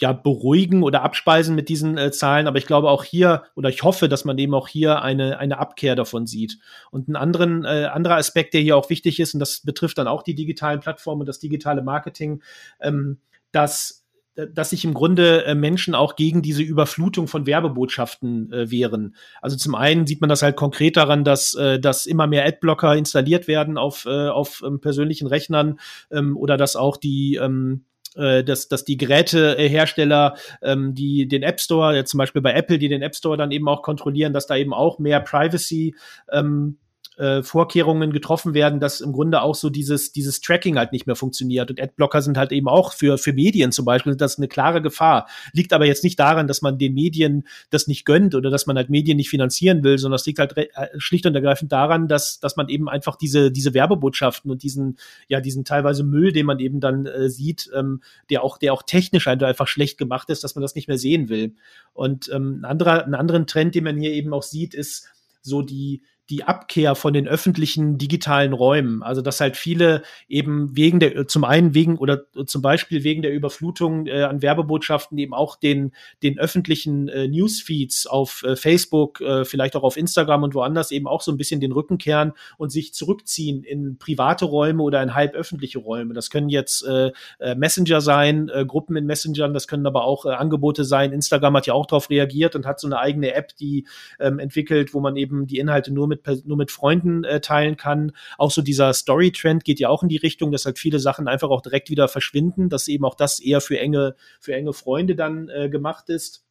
ja 0.00 0.12
beruhigen 0.12 0.82
oder 0.82 1.02
abspeisen 1.02 1.54
mit 1.54 1.68
diesen 1.68 1.98
äh, 1.98 2.10
Zahlen, 2.10 2.46
aber 2.46 2.58
ich 2.58 2.66
glaube 2.66 2.90
auch 2.90 3.04
hier 3.04 3.44
oder 3.54 3.68
ich 3.68 3.82
hoffe, 3.82 4.08
dass 4.08 4.24
man 4.24 4.38
eben 4.38 4.54
auch 4.54 4.68
hier 4.68 5.02
eine 5.02 5.38
eine 5.38 5.58
Abkehr 5.58 5.96
davon 5.96 6.26
sieht. 6.26 6.58
Und 6.90 7.08
ein 7.08 7.16
anderen 7.16 7.64
äh, 7.64 7.86
anderer 7.92 8.16
Aspekt, 8.16 8.54
der 8.54 8.60
hier 8.60 8.76
auch 8.76 8.90
wichtig 8.90 9.20
ist 9.20 9.34
und 9.34 9.40
das 9.40 9.60
betrifft 9.60 9.98
dann 9.98 10.08
auch 10.08 10.22
die 10.22 10.34
digitalen 10.34 10.80
Plattformen 10.80 11.20
und 11.20 11.26
das 11.26 11.38
digitale 11.38 11.82
Marketing, 11.82 12.42
ähm, 12.80 13.18
dass 13.52 14.00
dass 14.46 14.70
sich 14.70 14.84
im 14.84 14.94
Grunde 14.94 15.44
äh, 15.44 15.54
Menschen 15.54 15.94
auch 15.94 16.16
gegen 16.16 16.42
diese 16.42 16.62
Überflutung 16.62 17.26
von 17.26 17.46
Werbebotschaften 17.46 18.52
äh, 18.52 18.70
wehren. 18.70 19.16
Also 19.42 19.56
zum 19.56 19.74
einen 19.74 20.06
sieht 20.06 20.20
man 20.20 20.30
das 20.30 20.42
halt 20.42 20.56
konkret 20.56 20.96
daran, 20.96 21.24
dass, 21.24 21.54
äh, 21.54 21.80
dass 21.80 22.06
immer 22.06 22.26
mehr 22.26 22.46
Adblocker 22.46 22.94
installiert 22.96 23.48
werden 23.48 23.76
auf, 23.76 24.06
äh, 24.06 24.28
auf 24.28 24.62
ähm, 24.64 24.80
persönlichen 24.80 25.26
Rechnern 25.26 25.80
ähm, 26.10 26.36
oder 26.36 26.56
dass 26.56 26.76
auch 26.76 26.96
die 26.96 27.36
ähm, 27.36 27.84
äh, 27.84 27.89
dass, 28.14 28.68
dass 28.68 28.84
die 28.84 28.96
Gerätehersteller, 28.96 30.36
ähm, 30.62 30.94
die 30.94 31.28
den 31.28 31.42
App 31.42 31.60
Store, 31.60 31.96
ja, 31.96 32.04
zum 32.04 32.18
Beispiel 32.18 32.42
bei 32.42 32.52
Apple, 32.52 32.78
die 32.78 32.88
den 32.88 33.02
App 33.02 33.14
Store 33.14 33.36
dann 33.36 33.52
eben 33.52 33.68
auch 33.68 33.82
kontrollieren, 33.82 34.32
dass 34.32 34.46
da 34.46 34.56
eben 34.56 34.74
auch 34.74 34.98
mehr 34.98 35.20
Privacy 35.20 35.94
ähm, 36.32 36.78
äh, 37.20 37.42
Vorkehrungen 37.42 38.12
getroffen 38.12 38.54
werden, 38.54 38.80
dass 38.80 39.02
im 39.02 39.12
Grunde 39.12 39.42
auch 39.42 39.54
so 39.54 39.68
dieses, 39.68 40.10
dieses 40.12 40.40
Tracking 40.40 40.78
halt 40.78 40.90
nicht 40.90 41.06
mehr 41.06 41.16
funktioniert. 41.16 41.68
Und 41.70 41.80
Adblocker 41.80 42.22
sind 42.22 42.38
halt 42.38 42.50
eben 42.50 42.66
auch 42.66 42.94
für, 42.94 43.18
für 43.18 43.34
Medien 43.34 43.72
zum 43.72 43.84
Beispiel, 43.84 44.16
das 44.16 44.32
ist 44.32 44.38
eine 44.38 44.48
klare 44.48 44.80
Gefahr. 44.80 45.28
Liegt 45.52 45.74
aber 45.74 45.84
jetzt 45.84 46.02
nicht 46.02 46.18
daran, 46.18 46.46
dass 46.46 46.62
man 46.62 46.78
den 46.78 46.94
Medien 46.94 47.44
das 47.68 47.86
nicht 47.86 48.06
gönnt 48.06 48.34
oder 48.34 48.48
dass 48.48 48.66
man 48.66 48.76
halt 48.76 48.88
Medien 48.88 49.18
nicht 49.18 49.28
finanzieren 49.28 49.84
will, 49.84 49.98
sondern 49.98 50.16
es 50.16 50.24
liegt 50.24 50.38
halt 50.38 50.56
äh, 50.56 50.68
schlicht 50.96 51.26
und 51.26 51.34
ergreifend 51.34 51.70
daran, 51.72 52.08
dass, 52.08 52.40
dass 52.40 52.56
man 52.56 52.70
eben 52.70 52.88
einfach 52.88 53.16
diese, 53.16 53.52
diese 53.52 53.74
Werbebotschaften 53.74 54.50
und 54.50 54.62
diesen, 54.62 54.96
ja, 55.28 55.42
diesen 55.42 55.66
teilweise 55.66 56.04
Müll, 56.04 56.32
den 56.32 56.46
man 56.46 56.58
eben 56.58 56.80
dann 56.80 57.04
äh, 57.04 57.28
sieht, 57.28 57.70
ähm, 57.76 58.00
der 58.30 58.42
auch, 58.42 58.56
der 58.56 58.72
auch 58.72 58.82
technisch 58.82 59.28
einfach 59.28 59.68
schlecht 59.68 59.98
gemacht 59.98 60.30
ist, 60.30 60.42
dass 60.42 60.54
man 60.54 60.62
das 60.62 60.74
nicht 60.74 60.88
mehr 60.88 60.96
sehen 60.98 61.28
will. 61.28 61.54
Und 61.92 62.30
ähm, 62.32 62.60
ein 62.62 62.64
anderer, 62.64 63.04
einen 63.04 63.14
anderen 63.14 63.46
Trend, 63.46 63.74
den 63.74 63.84
man 63.84 63.98
hier 63.98 64.12
eben 64.12 64.32
auch 64.32 64.42
sieht, 64.42 64.72
ist 64.72 65.06
so 65.42 65.62
die, 65.62 66.02
die 66.30 66.44
Abkehr 66.44 66.94
von 66.94 67.12
den 67.12 67.26
öffentlichen 67.26 67.98
digitalen 67.98 68.52
Räumen. 68.52 69.02
Also 69.02 69.20
dass 69.20 69.40
halt 69.40 69.56
viele 69.56 70.02
eben 70.28 70.76
wegen 70.76 71.00
der, 71.00 71.26
zum 71.26 71.44
einen 71.44 71.74
wegen 71.74 71.98
oder 71.98 72.22
zum 72.46 72.62
Beispiel 72.62 73.02
wegen 73.02 73.22
der 73.22 73.32
Überflutung 73.32 74.06
äh, 74.06 74.22
an 74.22 74.40
Werbebotschaften 74.40 75.18
eben 75.18 75.34
auch 75.34 75.56
den, 75.56 75.92
den 76.22 76.38
öffentlichen 76.38 77.08
äh, 77.08 77.26
Newsfeeds 77.26 78.06
auf 78.06 78.44
äh, 78.44 78.54
Facebook, 78.54 79.20
äh, 79.20 79.44
vielleicht 79.44 79.74
auch 79.74 79.82
auf 79.82 79.96
Instagram 79.96 80.44
und 80.44 80.54
woanders 80.54 80.92
eben 80.92 81.08
auch 81.08 81.20
so 81.20 81.32
ein 81.32 81.36
bisschen 81.36 81.60
den 81.60 81.72
Rücken 81.72 81.98
kehren 81.98 82.32
und 82.58 82.70
sich 82.70 82.94
zurückziehen 82.94 83.64
in 83.64 83.98
private 83.98 84.44
Räume 84.44 84.82
oder 84.82 85.02
in 85.02 85.14
halb 85.14 85.34
öffentliche 85.34 85.80
Räume. 85.80 86.14
Das 86.14 86.30
können 86.30 86.48
jetzt 86.48 86.84
äh, 86.86 87.10
äh 87.40 87.56
Messenger 87.56 88.00
sein, 88.00 88.48
äh, 88.48 88.64
Gruppen 88.64 88.94
in 88.94 89.06
Messengern, 89.06 89.52
das 89.52 89.66
können 89.66 89.86
aber 89.86 90.04
auch 90.04 90.26
äh, 90.26 90.30
Angebote 90.30 90.84
sein. 90.84 91.12
Instagram 91.12 91.56
hat 91.56 91.66
ja 91.66 91.74
auch 91.74 91.86
darauf 91.86 92.08
reagiert 92.08 92.54
und 92.54 92.66
hat 92.66 92.78
so 92.78 92.86
eine 92.86 92.98
eigene 92.98 93.34
App, 93.34 93.56
die 93.56 93.86
ähm, 94.20 94.38
entwickelt, 94.38 94.94
wo 94.94 95.00
man 95.00 95.16
eben 95.16 95.48
die 95.48 95.58
Inhalte 95.58 95.92
nur 95.92 96.06
mit 96.06 96.19
mit, 96.26 96.46
nur 96.46 96.56
mit 96.56 96.70
Freunden 96.70 97.24
äh, 97.24 97.40
teilen 97.40 97.76
kann. 97.76 98.12
Auch 98.38 98.50
so 98.50 98.62
dieser 98.62 98.92
Story-Trend 98.92 99.64
geht 99.64 99.80
ja 99.80 99.88
auch 99.88 100.02
in 100.02 100.08
die 100.08 100.16
Richtung, 100.16 100.52
dass 100.52 100.66
halt 100.66 100.78
viele 100.78 100.98
Sachen 100.98 101.28
einfach 101.28 101.50
auch 101.50 101.62
direkt 101.62 101.90
wieder 101.90 102.08
verschwinden, 102.08 102.68
dass 102.68 102.88
eben 102.88 103.04
auch 103.04 103.14
das 103.14 103.40
eher 103.40 103.60
für 103.60 103.78
enge, 103.78 104.14
für 104.40 104.54
enge 104.54 104.72
Freunde 104.72 105.14
dann 105.16 105.48
äh, 105.48 105.68
gemacht 105.68 106.08
ist. 106.08 106.44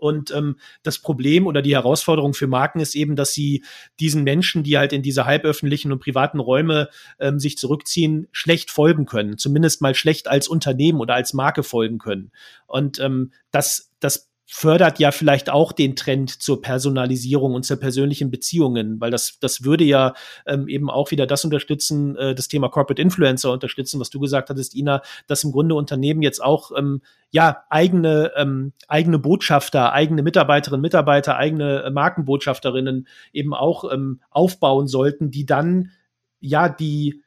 Und 0.00 0.30
ähm, 0.30 0.56
das 0.82 0.98
Problem 0.98 1.46
oder 1.46 1.62
die 1.62 1.74
Herausforderung 1.74 2.32
für 2.34 2.46
Marken 2.46 2.80
ist 2.80 2.94
eben, 2.94 3.16
dass 3.16 3.34
sie 3.34 3.64
diesen 4.00 4.24
Menschen, 4.24 4.64
die 4.64 4.78
halt 4.78 4.92
in 4.92 5.02
diese 5.02 5.26
halböffentlichen 5.26 5.92
und 5.92 6.00
privaten 6.00 6.40
Räume 6.40 6.88
ähm, 7.18 7.38
sich 7.38 7.58
zurückziehen, 7.58 8.26
schlecht 8.32 8.70
folgen 8.70 9.04
können. 9.04 9.36
Zumindest 9.36 9.82
mal 9.82 9.94
schlecht 9.94 10.26
als 10.26 10.48
Unternehmen 10.48 11.00
oder 11.00 11.14
als 11.14 11.34
Marke 11.34 11.62
folgen 11.62 11.98
können. 11.98 12.32
Und 12.66 12.98
ähm, 12.98 13.32
das, 13.50 13.92
das 14.00 14.29
fördert 14.52 14.98
ja 14.98 15.12
vielleicht 15.12 15.48
auch 15.48 15.70
den 15.70 15.94
Trend 15.94 16.42
zur 16.42 16.60
Personalisierung 16.60 17.54
und 17.54 17.64
zur 17.64 17.78
persönlichen 17.78 18.32
Beziehungen, 18.32 19.00
weil 19.00 19.12
das, 19.12 19.38
das 19.38 19.62
würde 19.62 19.84
ja 19.84 20.12
ähm, 20.44 20.66
eben 20.66 20.90
auch 20.90 21.12
wieder 21.12 21.24
das 21.24 21.44
unterstützen, 21.44 22.16
äh, 22.16 22.34
das 22.34 22.48
Thema 22.48 22.68
Corporate 22.68 23.00
Influencer 23.00 23.52
unterstützen, 23.52 24.00
was 24.00 24.10
du 24.10 24.18
gesagt 24.18 24.50
hattest, 24.50 24.74
Ina, 24.74 25.02
dass 25.28 25.44
im 25.44 25.52
Grunde 25.52 25.76
Unternehmen 25.76 26.20
jetzt 26.20 26.42
auch 26.42 26.72
ähm, 26.76 27.00
ja 27.30 27.62
eigene 27.70 28.32
ähm, 28.36 28.72
eigene 28.88 29.20
Botschafter, 29.20 29.92
eigene 29.92 30.24
Mitarbeiterinnen, 30.24 30.82
Mitarbeiter, 30.82 31.36
eigene 31.36 31.84
äh, 31.84 31.90
Markenbotschafterinnen 31.90 33.06
eben 33.32 33.54
auch 33.54 33.90
ähm, 33.92 34.20
aufbauen 34.30 34.88
sollten, 34.88 35.30
die 35.30 35.46
dann 35.46 35.92
ja 36.40 36.68
die 36.68 37.22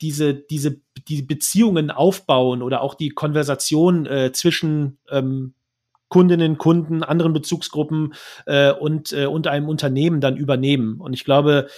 diese, 0.00 0.34
diese, 0.34 0.80
die 1.08 1.22
Beziehungen 1.22 1.90
aufbauen 1.90 2.62
oder 2.62 2.82
auch 2.82 2.94
die 2.94 3.10
Konversation 3.10 4.06
äh, 4.06 4.32
zwischen 4.32 4.98
ähm, 5.10 5.54
Kundinnen, 6.08 6.58
Kunden, 6.58 7.02
anderen 7.02 7.32
Bezugsgruppen 7.32 8.14
äh, 8.46 8.72
und, 8.72 9.12
äh, 9.12 9.26
und 9.26 9.46
einem 9.46 9.68
Unternehmen 9.68 10.20
dann 10.20 10.36
übernehmen. 10.36 11.00
Und 11.00 11.12
ich 11.12 11.24
glaube, 11.24 11.68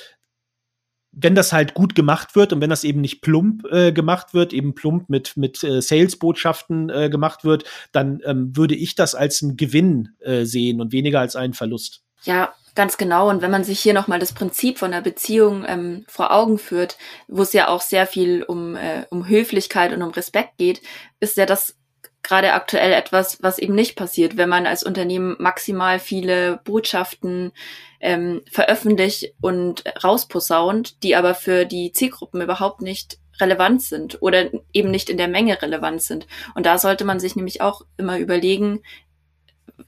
wenn 1.13 1.35
das 1.35 1.53
halt 1.53 1.75
gut 1.75 1.95
gemacht 1.95 2.37
wird 2.37 2.53
und 2.53 2.61
wenn 2.61 2.71
das 2.71 2.85
eben 2.85 3.01
nicht 3.01 3.21
plump 3.21 3.65
äh, 3.71 3.93
gemacht 3.93 4.33
wird, 4.33 4.53
eben 4.53 4.75
plump 4.75 5.09
mit, 5.09 5.37
mit 5.37 5.63
äh, 5.65 5.83
Sales-Botschaften 5.83 6.89
äh, 6.89 7.11
gemacht 7.11 7.45
wird, 7.45 7.65
dann 7.93 8.21
ähm, 8.25 8.57
würde 8.57 8.75
ich 8.75 8.95
das 8.95 9.15
als 9.15 9.43
einen 9.43 9.57
Gewinn 9.57 10.11
äh, 10.21 10.45
sehen 10.45 10.81
und 10.81 10.93
weniger 10.93 11.21
als 11.21 11.35
einen 11.35 11.55
Verlust. 11.55 12.03
Ja, 12.23 12.55
ganz 12.75 12.97
genau. 12.97 13.29
Und 13.29 13.43
wenn 13.43 13.51
man 13.51 13.65
sich 13.65 13.81
hier 13.81 13.95
nochmal 13.95 14.19
das 14.19 14.33
Prinzip 14.33 14.79
von 14.79 14.93
der 14.93 15.01
Beziehung 15.01 15.65
ähm, 15.67 16.05
vor 16.07 16.33
Augen 16.33 16.59
führt, 16.59 16.97
wo 17.29 17.43
es 17.43 17.53
ja 17.53 17.69
auch 17.69 17.81
sehr 17.81 18.07
viel 18.07 18.43
um, 18.45 18.77
äh, 18.77 19.07
um 19.11 19.27
Höflichkeit 19.27 19.93
und 19.93 20.03
um 20.03 20.11
Respekt 20.11 20.59
geht, 20.59 20.81
ist 21.19 21.37
ja 21.37 21.47
das 21.47 21.77
gerade 22.23 22.53
aktuell 22.53 22.93
etwas, 22.93 23.43
was 23.43 23.59
eben 23.59 23.75
nicht 23.75 23.97
passiert, 23.97 24.37
wenn 24.37 24.49
man 24.49 24.67
als 24.67 24.83
Unternehmen 24.83 25.37
maximal 25.39 25.99
viele 25.99 26.61
Botschaften 26.65 27.53
ähm, 28.01 28.43
veröffentlicht 28.51 29.35
und 29.41 29.85
rausposaunt, 30.03 31.03
die 31.03 31.17
aber 31.17 31.35
für 31.35 31.65
die 31.65 31.93
Zielgruppen 31.93 32.41
überhaupt 32.41 32.83
nicht 32.83 33.19
relevant 33.41 33.83
sind 33.83 34.21
oder 34.23 34.51
eben 34.73 34.91
nicht 34.91 35.09
in 35.09 35.17
der 35.17 35.29
Menge 35.29 35.61
relevant 35.61 36.03
sind. 36.03 36.27
Und 36.55 36.67
da 36.67 36.79
sollte 36.79 37.05
man 37.05 37.21
sich 37.21 37.37
nämlich 37.37 37.63
auch 37.63 37.83
immer 37.97 38.19
überlegen, 38.19 38.83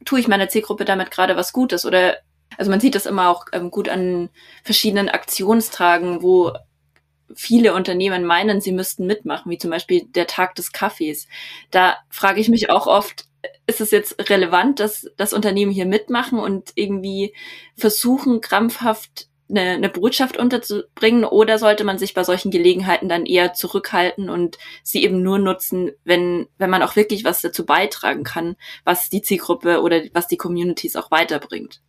tue 0.04 0.20
ich 0.20 0.28
meiner 0.28 0.48
Zielgruppe 0.48 0.84
damit 0.84 1.10
gerade 1.10 1.36
was 1.36 1.52
Gutes 1.52 1.84
oder 1.84 2.16
also 2.58 2.70
man 2.70 2.80
sieht 2.80 2.94
das 2.94 3.06
immer 3.06 3.30
auch 3.30 3.46
ähm, 3.52 3.70
gut 3.70 3.88
an 3.88 4.28
verschiedenen 4.62 5.08
Aktionstragen, 5.08 6.22
wo 6.22 6.52
viele 7.34 7.74
Unternehmen 7.74 8.24
meinen, 8.24 8.60
sie 8.60 8.72
müssten 8.72 9.06
mitmachen, 9.06 9.50
wie 9.50 9.58
zum 9.58 9.70
Beispiel 9.70 10.04
der 10.06 10.26
Tag 10.26 10.54
des 10.54 10.72
Kaffees. 10.72 11.28
Da 11.70 11.96
frage 12.08 12.40
ich 12.40 12.48
mich 12.48 12.70
auch 12.70 12.86
oft, 12.86 13.26
ist 13.66 13.80
es 13.80 13.90
jetzt 13.90 14.30
relevant, 14.30 14.80
dass 14.80 15.10
das 15.16 15.32
Unternehmen 15.32 15.72
hier 15.72 15.86
mitmachen 15.86 16.38
und 16.38 16.72
irgendwie 16.74 17.34
versuchen, 17.76 18.40
krampfhaft 18.40 19.28
eine, 19.52 19.72
eine 19.72 19.88
Botschaft 19.88 20.36
unterzubringen 20.36 21.24
oder 21.24 21.58
sollte 21.58 21.84
man 21.84 21.98
sich 21.98 22.14
bei 22.14 22.24
solchen 22.24 22.50
Gelegenheiten 22.50 23.08
dann 23.08 23.26
eher 23.26 23.52
zurückhalten 23.52 24.30
und 24.30 24.58
sie 24.82 25.04
eben 25.04 25.22
nur 25.22 25.38
nutzen, 25.38 25.90
wenn, 26.04 26.48
wenn 26.58 26.70
man 26.70 26.82
auch 26.82 26.96
wirklich 26.96 27.24
was 27.24 27.42
dazu 27.42 27.66
beitragen 27.66 28.24
kann, 28.24 28.56
was 28.84 29.10
die 29.10 29.22
Zielgruppe 29.22 29.82
oder 29.82 30.02
was 30.12 30.26
die 30.26 30.36
Communities 30.36 30.96
auch 30.96 31.10
weiterbringt? 31.10 31.80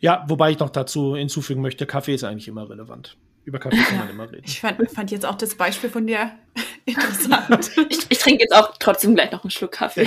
Ja, 0.00 0.24
wobei 0.28 0.50
ich 0.50 0.58
noch 0.58 0.70
dazu 0.70 1.16
hinzufügen 1.16 1.62
möchte, 1.62 1.86
Kaffee 1.86 2.14
ist 2.14 2.24
eigentlich 2.24 2.48
immer 2.48 2.68
relevant. 2.68 3.16
Über 3.48 3.60
Kaffee 3.60 3.78
kann 3.78 3.96
man 3.96 4.10
immer 4.10 4.30
reden. 4.30 4.42
Ich 4.44 4.60
fand, 4.60 4.90
fand 4.90 5.10
jetzt 5.10 5.24
auch 5.24 5.34
das 5.34 5.54
Beispiel 5.54 5.88
von 5.88 6.06
dir 6.06 6.32
interessant. 6.84 7.70
ich, 7.88 8.00
ich 8.10 8.18
trinke 8.18 8.42
jetzt 8.42 8.54
auch 8.54 8.76
trotzdem 8.78 9.14
gleich 9.14 9.32
noch 9.32 9.42
einen 9.42 9.50
Schluck 9.50 9.72
Kaffee. 9.72 10.06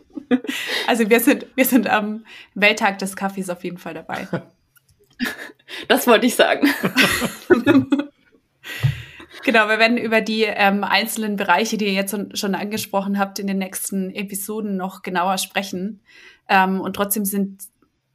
also 0.86 1.08
wir 1.08 1.20
sind, 1.20 1.46
wir 1.54 1.64
sind 1.64 1.88
am 1.88 2.26
Welttag 2.54 2.98
des 2.98 3.16
Kaffees 3.16 3.48
auf 3.48 3.64
jeden 3.64 3.78
Fall 3.78 3.94
dabei. 3.94 4.28
Das 5.88 6.06
wollte 6.06 6.26
ich 6.26 6.34
sagen. 6.34 6.68
Genau, 9.44 9.68
wir 9.68 9.78
werden 9.78 9.96
über 9.96 10.20
die 10.20 10.42
ähm, 10.42 10.84
einzelnen 10.84 11.36
Bereiche, 11.36 11.78
die 11.78 11.86
ihr 11.86 11.94
jetzt 11.94 12.14
schon 12.38 12.54
angesprochen 12.54 13.18
habt, 13.18 13.38
in 13.38 13.46
den 13.46 13.56
nächsten 13.56 14.10
Episoden 14.10 14.76
noch 14.76 15.00
genauer 15.00 15.38
sprechen. 15.38 16.02
Ähm, 16.50 16.82
und 16.82 16.96
trotzdem 16.96 17.24
sind 17.24 17.62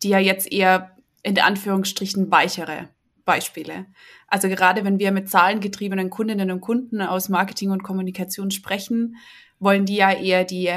die 0.04 0.10
ja 0.10 0.20
jetzt 0.20 0.52
eher 0.52 0.96
in 1.24 1.40
Anführungsstrichen 1.40 2.30
weichere 2.30 2.90
Beispiele. 3.28 3.86
Also 4.28 4.48
gerade 4.48 4.86
wenn 4.86 4.98
wir 4.98 5.12
mit 5.12 5.30
zahlengetriebenen 5.30 6.10
Kundinnen 6.10 6.50
und 6.50 6.62
Kunden 6.62 7.02
aus 7.02 7.30
Marketing 7.30 7.70
und 7.70 7.84
Kommunikation 7.84 8.50
sprechen, 8.50 9.18
wollen 9.60 9.86
die 9.86 9.98
ja 9.98 10.12
eher 10.12 10.46
die 10.46 10.72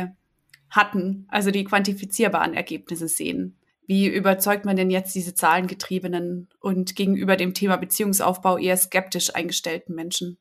hatten, 0.68 1.26
also 1.28 1.50
die 1.50 1.64
quantifizierbaren 1.64 2.52
Ergebnisse 2.52 3.08
sehen. 3.08 3.56
Wie 3.86 4.08
überzeugt 4.08 4.64
man 4.64 4.76
denn 4.76 4.90
jetzt 4.90 5.14
diese 5.14 5.34
zahlengetriebenen 5.34 6.48
und 6.60 6.96
gegenüber 6.96 7.36
dem 7.36 7.54
Thema 7.54 7.76
Beziehungsaufbau 7.76 8.58
eher 8.58 8.76
skeptisch 8.76 9.34
eingestellten 9.34 9.94
Menschen? 9.94 10.36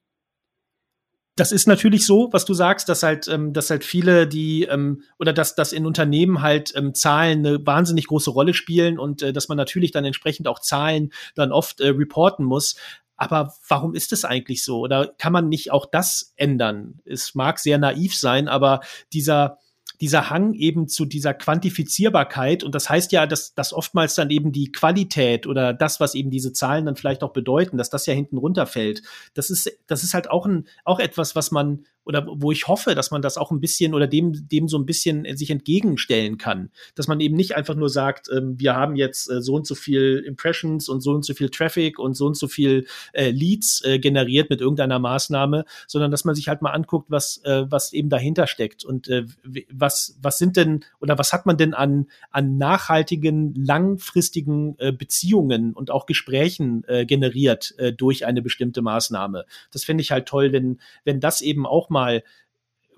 Das 1.39 1.51
ist 1.53 1.67
natürlich 1.67 2.05
so, 2.05 2.29
was 2.31 2.43
du 2.43 2.53
sagst, 2.53 2.89
dass 2.89 3.03
halt, 3.03 3.27
ähm, 3.27 3.53
dass 3.53 3.69
halt 3.69 3.85
viele, 3.85 4.27
die 4.27 4.63
ähm, 4.63 5.03
oder 5.17 5.31
dass, 5.31 5.55
dass 5.55 5.71
in 5.71 5.85
Unternehmen 5.85 6.41
halt 6.41 6.73
ähm, 6.75 6.93
Zahlen 6.93 7.45
eine 7.45 7.65
wahnsinnig 7.65 8.07
große 8.07 8.29
Rolle 8.29 8.53
spielen 8.53 8.99
und 8.99 9.21
äh, 9.21 9.31
dass 9.31 9.47
man 9.47 9.57
natürlich 9.57 9.91
dann 9.91 10.03
entsprechend 10.03 10.47
auch 10.47 10.59
Zahlen 10.59 11.13
dann 11.35 11.51
oft 11.51 11.79
äh, 11.79 11.89
reporten 11.89 12.43
muss. 12.43 12.75
Aber 13.15 13.53
warum 13.67 13.95
ist 13.95 14.11
es 14.11 14.25
eigentlich 14.25 14.63
so? 14.63 14.79
Oder 14.79 15.13
kann 15.17 15.33
man 15.33 15.49
nicht 15.49 15.71
auch 15.71 15.85
das 15.85 16.33
ändern? 16.35 16.99
Es 17.05 17.35
mag 17.35 17.59
sehr 17.59 17.77
naiv 17.77 18.15
sein, 18.15 18.47
aber 18.47 18.81
dieser 19.13 19.59
dieser 20.01 20.29
Hang 20.29 20.53
eben 20.53 20.87
zu 20.87 21.05
dieser 21.05 21.33
Quantifizierbarkeit. 21.33 22.63
Und 22.63 22.73
das 22.73 22.89
heißt 22.89 23.11
ja, 23.11 23.25
dass, 23.27 23.53
dass 23.53 23.73
oftmals 23.73 24.15
dann 24.15 24.29
eben 24.29 24.51
die 24.51 24.71
Qualität 24.71 25.45
oder 25.45 25.73
das, 25.73 25.99
was 25.99 26.15
eben 26.15 26.31
diese 26.31 26.53
Zahlen 26.53 26.85
dann 26.85 26.95
vielleicht 26.95 27.23
auch 27.23 27.33
bedeuten, 27.33 27.77
dass 27.77 27.89
das 27.89 28.05
ja 28.05 28.13
hinten 28.13 28.37
runterfällt. 28.37 29.01
Das 29.33 29.49
ist, 29.49 29.71
das 29.87 30.03
ist 30.03 30.13
halt 30.13 30.29
auch 30.29 30.45
ein, 30.45 30.67
auch 30.85 30.99
etwas, 30.99 31.35
was 31.35 31.51
man 31.51 31.85
oder 32.09 32.25
wo 32.27 32.51
ich 32.51 32.67
hoffe, 32.67 32.95
dass 32.95 33.11
man 33.11 33.21
das 33.21 33.37
auch 33.37 33.51
ein 33.51 33.59
bisschen 33.59 33.93
oder 33.93 34.07
dem, 34.07 34.47
dem 34.47 34.67
so 34.67 34.79
ein 34.79 34.85
bisschen 34.87 35.27
sich 35.37 35.51
entgegenstellen 35.51 36.39
kann. 36.39 36.71
Dass 36.95 37.07
man 37.07 37.19
eben 37.19 37.35
nicht 37.35 37.55
einfach 37.55 37.75
nur 37.75 37.87
sagt, 37.87 38.29
ähm, 38.35 38.59
wir 38.59 38.75
haben 38.75 38.95
jetzt 38.95 39.29
äh, 39.29 39.43
so 39.43 39.53
und 39.53 39.67
so 39.67 39.75
viel 39.75 40.23
Impressions 40.25 40.89
und 40.89 41.01
so 41.01 41.11
und 41.11 41.23
so 41.23 41.35
viel 41.35 41.49
Traffic 41.49 41.99
und 41.99 42.15
so 42.15 42.25
und 42.25 42.35
so 42.35 42.47
viel 42.47 42.87
äh, 43.13 43.29
Leads 43.29 43.83
äh, 43.85 43.99
generiert 43.99 44.49
mit 44.49 44.59
irgendeiner 44.59 44.97
Maßnahme, 44.97 45.65
sondern 45.85 46.09
dass 46.09 46.25
man 46.25 46.33
sich 46.33 46.47
halt 46.47 46.63
mal 46.63 46.71
anguckt, 46.71 47.11
was, 47.11 47.43
äh, 47.43 47.65
was 47.69 47.93
eben 47.93 48.09
dahinter 48.09 48.47
steckt 48.47 48.83
und 48.83 49.07
äh, 49.07 49.25
was, 49.71 50.17
was 50.19 50.39
sind 50.39 50.57
denn 50.57 50.83
oder 50.99 51.19
was 51.19 51.31
hat 51.31 51.45
man 51.45 51.57
denn 51.57 51.75
an, 51.75 52.07
an 52.31 52.57
nachhaltigen, 52.57 53.53
langfristigen 53.53 54.75
äh, 54.79 54.91
Beziehungen 54.91 55.73
und 55.73 55.91
auch 55.91 56.07
Gesprächen 56.07 56.83
generiert 57.05 57.75
durch 57.97 58.25
eine 58.25 58.41
bestimmte 58.41 58.81
Maßnahme. 58.81 59.45
Das 59.71 59.83
finde 59.83 60.01
ich 60.01 60.11
halt 60.11 60.27
toll, 60.27 60.51
wenn, 60.51 60.79
wenn 61.03 61.19
das 61.19 61.41
eben 61.41 61.67
auch 61.67 61.89
mal 61.89 61.98
mal 61.99 62.23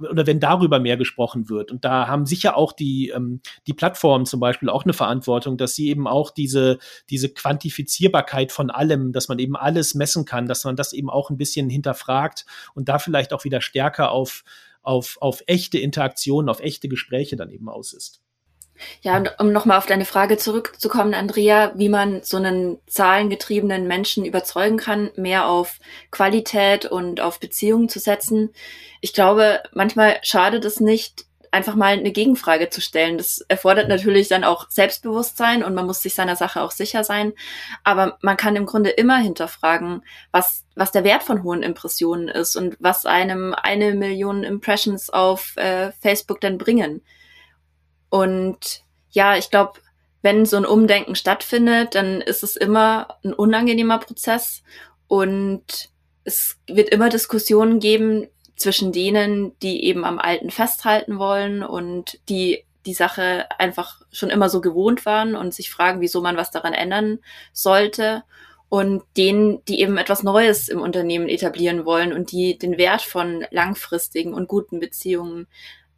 oder 0.09 0.25
wenn 0.25 0.39
darüber 0.39 0.79
mehr 0.79 0.97
gesprochen 0.97 1.49
wird. 1.49 1.71
Und 1.71 1.85
da 1.85 2.07
haben 2.07 2.25
sicher 2.25 2.57
auch 2.57 2.73
die, 2.73 3.09
ähm, 3.09 3.41
die 3.67 3.73
Plattformen 3.73 4.25
zum 4.25 4.39
Beispiel 4.39 4.69
auch 4.69 4.83
eine 4.83 4.93
Verantwortung, 4.93 5.57
dass 5.57 5.75
sie 5.75 5.89
eben 5.89 6.07
auch 6.07 6.31
diese, 6.31 6.79
diese 7.09 7.29
Quantifizierbarkeit 7.29 8.51
von 8.51 8.69
allem, 8.69 9.11
dass 9.11 9.29
man 9.29 9.39
eben 9.39 9.55
alles 9.55 9.93
messen 9.93 10.25
kann, 10.25 10.47
dass 10.47 10.63
man 10.63 10.75
das 10.75 10.93
eben 10.93 11.09
auch 11.09 11.29
ein 11.29 11.37
bisschen 11.37 11.69
hinterfragt 11.69 12.45
und 12.73 12.89
da 12.89 12.99
vielleicht 12.99 13.33
auch 13.33 13.43
wieder 13.43 13.61
stärker 13.61 14.11
auf, 14.11 14.43
auf, 14.81 15.17
auf 15.21 15.43
echte 15.47 15.77
Interaktionen, 15.77 16.49
auf 16.49 16.61
echte 16.61 16.89
Gespräche 16.89 17.35
dann 17.35 17.49
eben 17.49 17.69
aus 17.69 17.93
ist. 17.93 18.21
Ja, 19.01 19.17
und 19.17 19.33
um 19.39 19.51
nochmal 19.51 19.77
auf 19.77 19.85
deine 19.85 20.05
Frage 20.05 20.37
zurückzukommen, 20.37 21.13
Andrea, 21.13 21.71
wie 21.75 21.89
man 21.89 22.23
so 22.23 22.37
einen 22.37 22.79
zahlengetriebenen 22.87 23.87
Menschen 23.87 24.25
überzeugen 24.25 24.77
kann, 24.77 25.11
mehr 25.15 25.47
auf 25.47 25.79
Qualität 26.11 26.85
und 26.85 27.21
auf 27.21 27.39
Beziehungen 27.39 27.89
zu 27.89 27.99
setzen. 27.99 28.53
Ich 29.01 29.13
glaube, 29.13 29.61
manchmal 29.73 30.19
schadet 30.23 30.65
es 30.65 30.79
nicht, 30.79 31.25
einfach 31.51 31.75
mal 31.75 31.97
eine 31.97 32.11
Gegenfrage 32.11 32.69
zu 32.69 32.81
stellen. 32.81 33.17
Das 33.17 33.43
erfordert 33.47 33.89
natürlich 33.89 34.29
dann 34.29 34.43
auch 34.43 34.69
Selbstbewusstsein 34.69 35.63
und 35.63 35.75
man 35.75 35.85
muss 35.85 36.01
sich 36.01 36.13
seiner 36.13 36.37
Sache 36.37 36.61
auch 36.61 36.71
sicher 36.71 37.03
sein. 37.03 37.33
Aber 37.83 38.17
man 38.21 38.37
kann 38.37 38.55
im 38.55 38.65
Grunde 38.65 38.89
immer 38.89 39.17
hinterfragen, 39.17 40.03
was, 40.31 40.63
was 40.75 40.91
der 40.91 41.03
Wert 41.03 41.23
von 41.23 41.43
hohen 41.43 41.61
Impressionen 41.61 42.29
ist 42.29 42.55
und 42.55 42.77
was 42.79 43.05
einem 43.05 43.53
eine 43.53 43.93
Million 43.93 44.43
Impressions 44.43 45.09
auf 45.09 45.55
äh, 45.57 45.91
Facebook 45.99 46.39
denn 46.39 46.57
bringen. 46.57 47.01
Und 48.11 48.83
ja, 49.09 49.37
ich 49.37 49.49
glaube, 49.49 49.79
wenn 50.21 50.45
so 50.45 50.57
ein 50.57 50.65
Umdenken 50.65 51.15
stattfindet, 51.15 51.95
dann 51.95 52.21
ist 52.21 52.43
es 52.43 52.55
immer 52.55 53.17
ein 53.23 53.33
unangenehmer 53.33 53.97
Prozess. 53.97 54.61
Und 55.07 55.89
es 56.23 56.57
wird 56.67 56.89
immer 56.89 57.09
Diskussionen 57.09 57.79
geben 57.79 58.27
zwischen 58.55 58.91
denen, 58.91 59.57
die 59.59 59.85
eben 59.85 60.05
am 60.05 60.19
Alten 60.19 60.51
festhalten 60.51 61.17
wollen 61.17 61.63
und 61.63 62.19
die 62.29 62.63
die 62.85 62.93
Sache 62.93 63.45
einfach 63.59 64.01
schon 64.11 64.29
immer 64.29 64.49
so 64.49 64.59
gewohnt 64.59 65.05
waren 65.05 65.35
und 65.35 65.53
sich 65.53 65.69
fragen, 65.69 66.01
wieso 66.01 66.21
man 66.21 66.35
was 66.35 66.51
daran 66.51 66.73
ändern 66.73 67.19
sollte. 67.53 68.23
Und 68.69 69.03
denen, 69.17 69.63
die 69.65 69.81
eben 69.81 69.97
etwas 69.97 70.23
Neues 70.23 70.67
im 70.69 70.81
Unternehmen 70.81 71.29
etablieren 71.29 71.85
wollen 71.85 72.13
und 72.13 72.31
die 72.31 72.57
den 72.57 72.77
Wert 72.77 73.01
von 73.01 73.45
langfristigen 73.51 74.33
und 74.33 74.47
guten 74.47 74.79
Beziehungen 74.79 75.47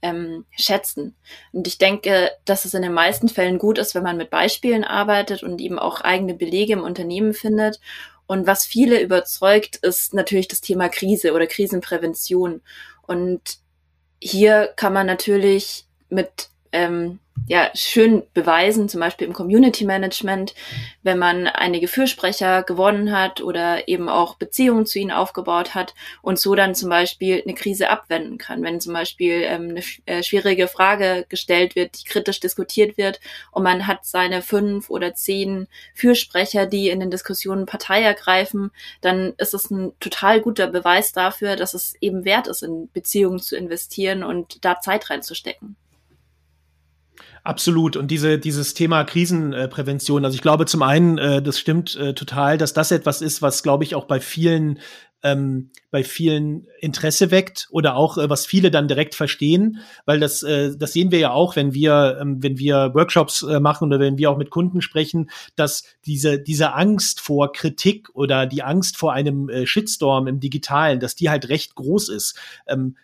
ähm, 0.04 0.46
schätzen. 0.52 1.16
Und 1.54 1.66
ich 1.66 1.80
denke, 1.80 2.30
dass 2.46 2.66
es 2.66 2.76
in 2.76 2.84
den 2.84 2.94
meisten 2.94 3.30
Fällen 3.30 3.58
gut 3.58 3.80
ist, 3.80 3.96
wenn 3.96 4.04
man 4.04 4.18
mit 4.18 4.30
Beispielen 4.30 4.84
arbeitet 4.84 5.42
und 5.42 5.60
eben 5.62 5.80
auch 5.80 6.02
eigene 6.02 6.36
Belege 6.36 6.74
im 6.74 6.84
Unternehmen 6.84 7.34
findet. 7.34 7.80
Und 8.28 8.46
was 8.46 8.66
viele 8.66 9.02
überzeugt, 9.02 9.78
ist 9.78 10.14
natürlich 10.14 10.50
das 10.50 10.62
Thema 10.62 10.90
Krise 10.90 11.34
oder 11.34 11.48
Krisenprävention. 11.48 12.62
Und 13.02 13.58
hier 14.22 14.74
kann 14.76 14.94
man 14.94 15.08
natürlich 15.08 15.86
mit 16.10 16.50
ähm, 16.74 17.20
ja 17.48 17.70
schön 17.74 18.24
beweisen, 18.34 18.88
zum 18.88 19.02
Beispiel 19.02 19.28
im 19.28 19.34
Community 19.34 19.86
Management, 19.86 20.54
wenn 21.02 21.18
man 21.18 21.48
einige 21.48 21.88
Fürsprecher 21.88 22.64
gewonnen 22.64 23.12
hat 23.12 23.42
oder 23.42 23.88
eben 23.88 24.08
auch 24.08 24.36
Beziehungen 24.36 24.86
zu 24.86 25.00
ihnen 25.00 25.12
aufgebaut 25.12 25.76
hat 25.76 25.94
und 26.22 26.40
so 26.40 26.56
dann 26.56 26.76
zum 26.76 26.90
Beispiel 26.90 27.42
eine 27.44 27.54
Krise 27.54 27.90
abwenden 27.90 28.38
kann. 28.38 28.64
Wenn 28.64 28.80
zum 28.80 28.94
Beispiel 28.94 29.42
ähm, 29.44 29.70
eine 29.70 29.84
äh, 30.06 30.24
schwierige 30.24 30.68
Frage 30.68 31.26
gestellt 31.28 31.76
wird, 31.76 32.00
die 32.00 32.06
kritisch 32.06 32.40
diskutiert 32.40 32.98
wird 32.98 33.20
und 33.52 33.64
man 33.64 33.88
hat 33.88 34.06
seine 34.06 34.42
fünf 34.42 34.90
oder 34.90 35.14
zehn 35.14 35.68
Fürsprecher, 35.94 36.66
die 36.66 36.90
in 36.90 37.00
den 37.00 37.12
Diskussionen 37.12 37.66
Partei 37.66 38.02
ergreifen, 38.04 38.72
dann 39.02 39.34
ist 39.38 39.54
es 39.54 39.70
ein 39.70 39.92
total 40.00 40.40
guter 40.40 40.68
Beweis 40.68 41.12
dafür, 41.12 41.56
dass 41.56 41.74
es 41.74 41.96
eben 42.00 42.26
wert 42.26 42.48
ist, 42.48 42.64
in 42.64 42.90
Beziehungen 42.92 43.40
zu 43.40 43.58
investieren 43.58 44.24
und 44.24 44.64
da 44.64 44.80
Zeit 44.80 45.10
reinzustecken. 45.10 45.76
Absolut. 47.44 47.98
Und 47.98 48.10
diese, 48.10 48.40
dieses 48.40 48.74
Thema 48.74 49.04
Krisenprävention, 49.04 50.24
also 50.24 50.36
ich 50.36 50.42
glaube 50.42 50.66
zum 50.66 50.82
einen, 50.82 51.18
äh, 51.18 51.42
das 51.42 51.60
stimmt 51.60 51.96
äh, 51.98 52.14
total, 52.14 52.58
dass 52.58 52.74
das 52.74 52.92
etwas 52.92 53.22
ist, 53.22 53.42
was, 53.42 53.64
glaube 53.64 53.84
ich, 53.84 53.96
auch 53.96 54.06
bei 54.06 54.22
vielen 54.22 54.80
ähm, 55.24 55.72
bei 55.90 56.04
vielen 56.04 56.68
Interesse 56.80 57.32
weckt 57.32 57.68
oder 57.72 57.96
auch 57.96 58.18
äh, 58.18 58.30
was 58.30 58.46
viele 58.46 58.72
dann 58.72 58.90
direkt 58.90 59.16
verstehen, 59.16 59.80
weil 60.06 60.20
das 60.20 60.44
äh, 60.44 60.76
das 60.78 60.94
sehen 60.94 61.12
wir 61.12 61.20
ja 61.20 61.32
auch, 61.32 61.56
wenn 61.56 61.74
wir 61.74 62.18
ähm, 62.22 62.44
wenn 62.44 62.60
wir 62.60 62.92
Workshops 62.94 63.42
äh, 63.42 63.60
machen 63.60 63.88
oder 63.88 64.00
wenn 64.00 64.18
wir 64.18 64.30
auch 64.30 64.38
mit 64.38 64.50
Kunden 64.50 64.82
sprechen, 64.82 65.30
dass 65.56 65.84
diese 66.06 66.40
diese 66.40 66.74
Angst 66.74 67.22
vor 67.22 67.54
Kritik 67.54 68.10
oder 68.14 68.46
die 68.46 68.64
Angst 68.64 68.98
vor 68.98 69.14
einem 69.14 69.50
äh, 69.50 69.66
Shitstorm 69.66 70.28
im 70.28 70.42
Digitalen, 70.42 71.00
dass 71.00 71.16
die 71.16 71.30
halt 71.30 71.48
recht 71.48 71.76
groß 71.76 72.10
ist. 72.10 72.38
Ähm, 72.68 72.98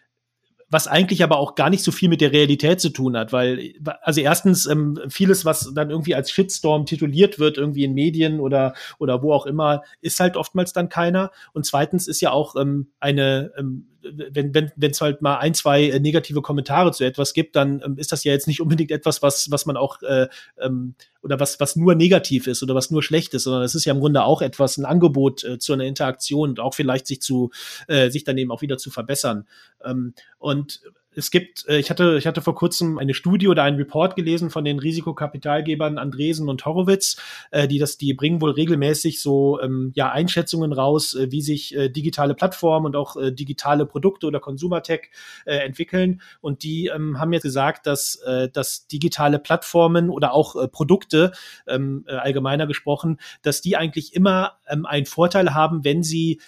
was 0.69 0.87
eigentlich 0.87 1.23
aber 1.23 1.37
auch 1.37 1.55
gar 1.55 1.69
nicht 1.69 1.83
so 1.83 1.91
viel 1.91 2.09
mit 2.09 2.21
der 2.21 2.31
Realität 2.31 2.79
zu 2.79 2.89
tun 2.89 3.17
hat, 3.17 3.33
weil, 3.33 3.73
also 4.01 4.21
erstens, 4.21 4.65
ähm, 4.65 4.99
vieles, 5.09 5.45
was 5.45 5.73
dann 5.73 5.89
irgendwie 5.89 6.15
als 6.15 6.31
Shitstorm 6.31 6.85
tituliert 6.85 7.39
wird, 7.39 7.57
irgendwie 7.57 7.83
in 7.83 7.93
Medien 7.93 8.39
oder, 8.39 8.73
oder 8.99 9.23
wo 9.23 9.33
auch 9.33 9.45
immer, 9.45 9.83
ist 10.01 10.19
halt 10.19 10.37
oftmals 10.37 10.73
dann 10.73 10.89
keiner. 10.89 11.31
Und 11.53 11.65
zweitens 11.65 12.07
ist 12.07 12.21
ja 12.21 12.31
auch 12.31 12.55
ähm, 12.55 12.91
eine, 12.99 13.51
ähm, 13.57 13.87
wenn 14.01 14.53
wenn 14.53 14.71
wenn 14.75 14.91
es 14.91 15.01
halt 15.01 15.21
mal 15.21 15.37
ein 15.37 15.53
zwei 15.53 15.89
äh, 15.89 15.99
negative 15.99 16.41
Kommentare 16.41 16.91
zu 16.91 17.03
etwas 17.03 17.33
gibt, 17.33 17.55
dann 17.55 17.81
ähm, 17.85 17.97
ist 17.97 18.11
das 18.11 18.23
ja 18.23 18.31
jetzt 18.31 18.47
nicht 18.47 18.61
unbedingt 18.61 18.91
etwas, 18.91 19.21
was 19.21 19.51
was 19.51 19.65
man 19.65 19.77
auch 19.77 20.01
äh, 20.01 20.27
ähm, 20.59 20.95
oder 21.21 21.39
was 21.39 21.59
was 21.59 21.75
nur 21.75 21.95
negativ 21.95 22.47
ist 22.47 22.63
oder 22.63 22.75
was 22.75 22.91
nur 22.91 23.03
schlecht 23.03 23.33
ist, 23.33 23.43
sondern 23.43 23.63
es 23.63 23.75
ist 23.75 23.85
ja 23.85 23.93
im 23.93 23.99
Grunde 23.99 24.23
auch 24.23 24.41
etwas 24.41 24.77
ein 24.77 24.85
Angebot 24.85 25.43
äh, 25.43 25.59
zu 25.59 25.73
einer 25.73 25.85
Interaktion 25.85 26.49
und 26.49 26.59
auch 26.59 26.73
vielleicht 26.73 27.07
sich 27.07 27.21
zu 27.21 27.51
äh, 27.87 28.09
sich 28.09 28.23
dann 28.23 28.37
eben 28.37 28.51
auch 28.51 28.61
wieder 28.61 28.77
zu 28.77 28.91
verbessern. 28.91 29.47
Ähm, 29.83 30.13
und 30.37 30.81
es 31.15 31.31
gibt, 31.31 31.67
äh, 31.67 31.79
ich 31.79 31.89
hatte, 31.89 32.17
ich 32.17 32.27
hatte 32.27 32.41
vor 32.41 32.55
kurzem 32.55 32.97
eine 32.97 33.13
Studie 33.13 33.47
oder 33.47 33.63
einen 33.63 33.77
Report 33.77 34.15
gelesen 34.15 34.49
von 34.49 34.63
den 34.63 34.79
Risikokapitalgebern 34.79 35.97
Andresen 35.97 36.49
und 36.49 36.65
Horowitz, 36.65 37.17
äh, 37.51 37.67
die 37.67 37.79
das, 37.79 37.97
die 37.97 38.13
bringen 38.13 38.41
wohl 38.41 38.51
regelmäßig 38.51 39.21
so 39.21 39.59
ähm, 39.61 39.91
ja 39.95 40.11
Einschätzungen 40.11 40.71
raus, 40.71 41.15
äh, 41.15 41.31
wie 41.31 41.41
sich 41.41 41.75
äh, 41.75 41.89
digitale 41.89 42.35
Plattformen 42.35 42.85
und 42.85 42.95
auch 42.95 43.15
äh, 43.17 43.31
digitale 43.31 43.85
Produkte 43.85 44.27
oder 44.27 44.39
Consumertech 44.39 45.09
äh, 45.45 45.57
entwickeln. 45.57 46.21
Und 46.41 46.63
die 46.63 46.87
ähm, 46.87 47.19
haben 47.19 47.33
jetzt 47.33 47.43
gesagt, 47.43 47.87
dass, 47.87 48.15
äh, 48.25 48.49
dass 48.49 48.87
digitale 48.87 49.39
Plattformen 49.39 50.09
oder 50.09 50.33
auch 50.33 50.55
äh, 50.55 50.67
Produkte 50.67 51.31
ähm, 51.67 52.05
äh, 52.07 52.13
allgemeiner 52.13 52.67
gesprochen, 52.67 53.19
dass 53.41 53.61
die 53.61 53.75
eigentlich 53.75 54.13
immer 54.13 54.57
ähm, 54.67 54.85
einen 54.85 55.05
Vorteil 55.05 55.53
haben, 55.53 55.83
wenn 55.83 56.03
sie 56.03 56.39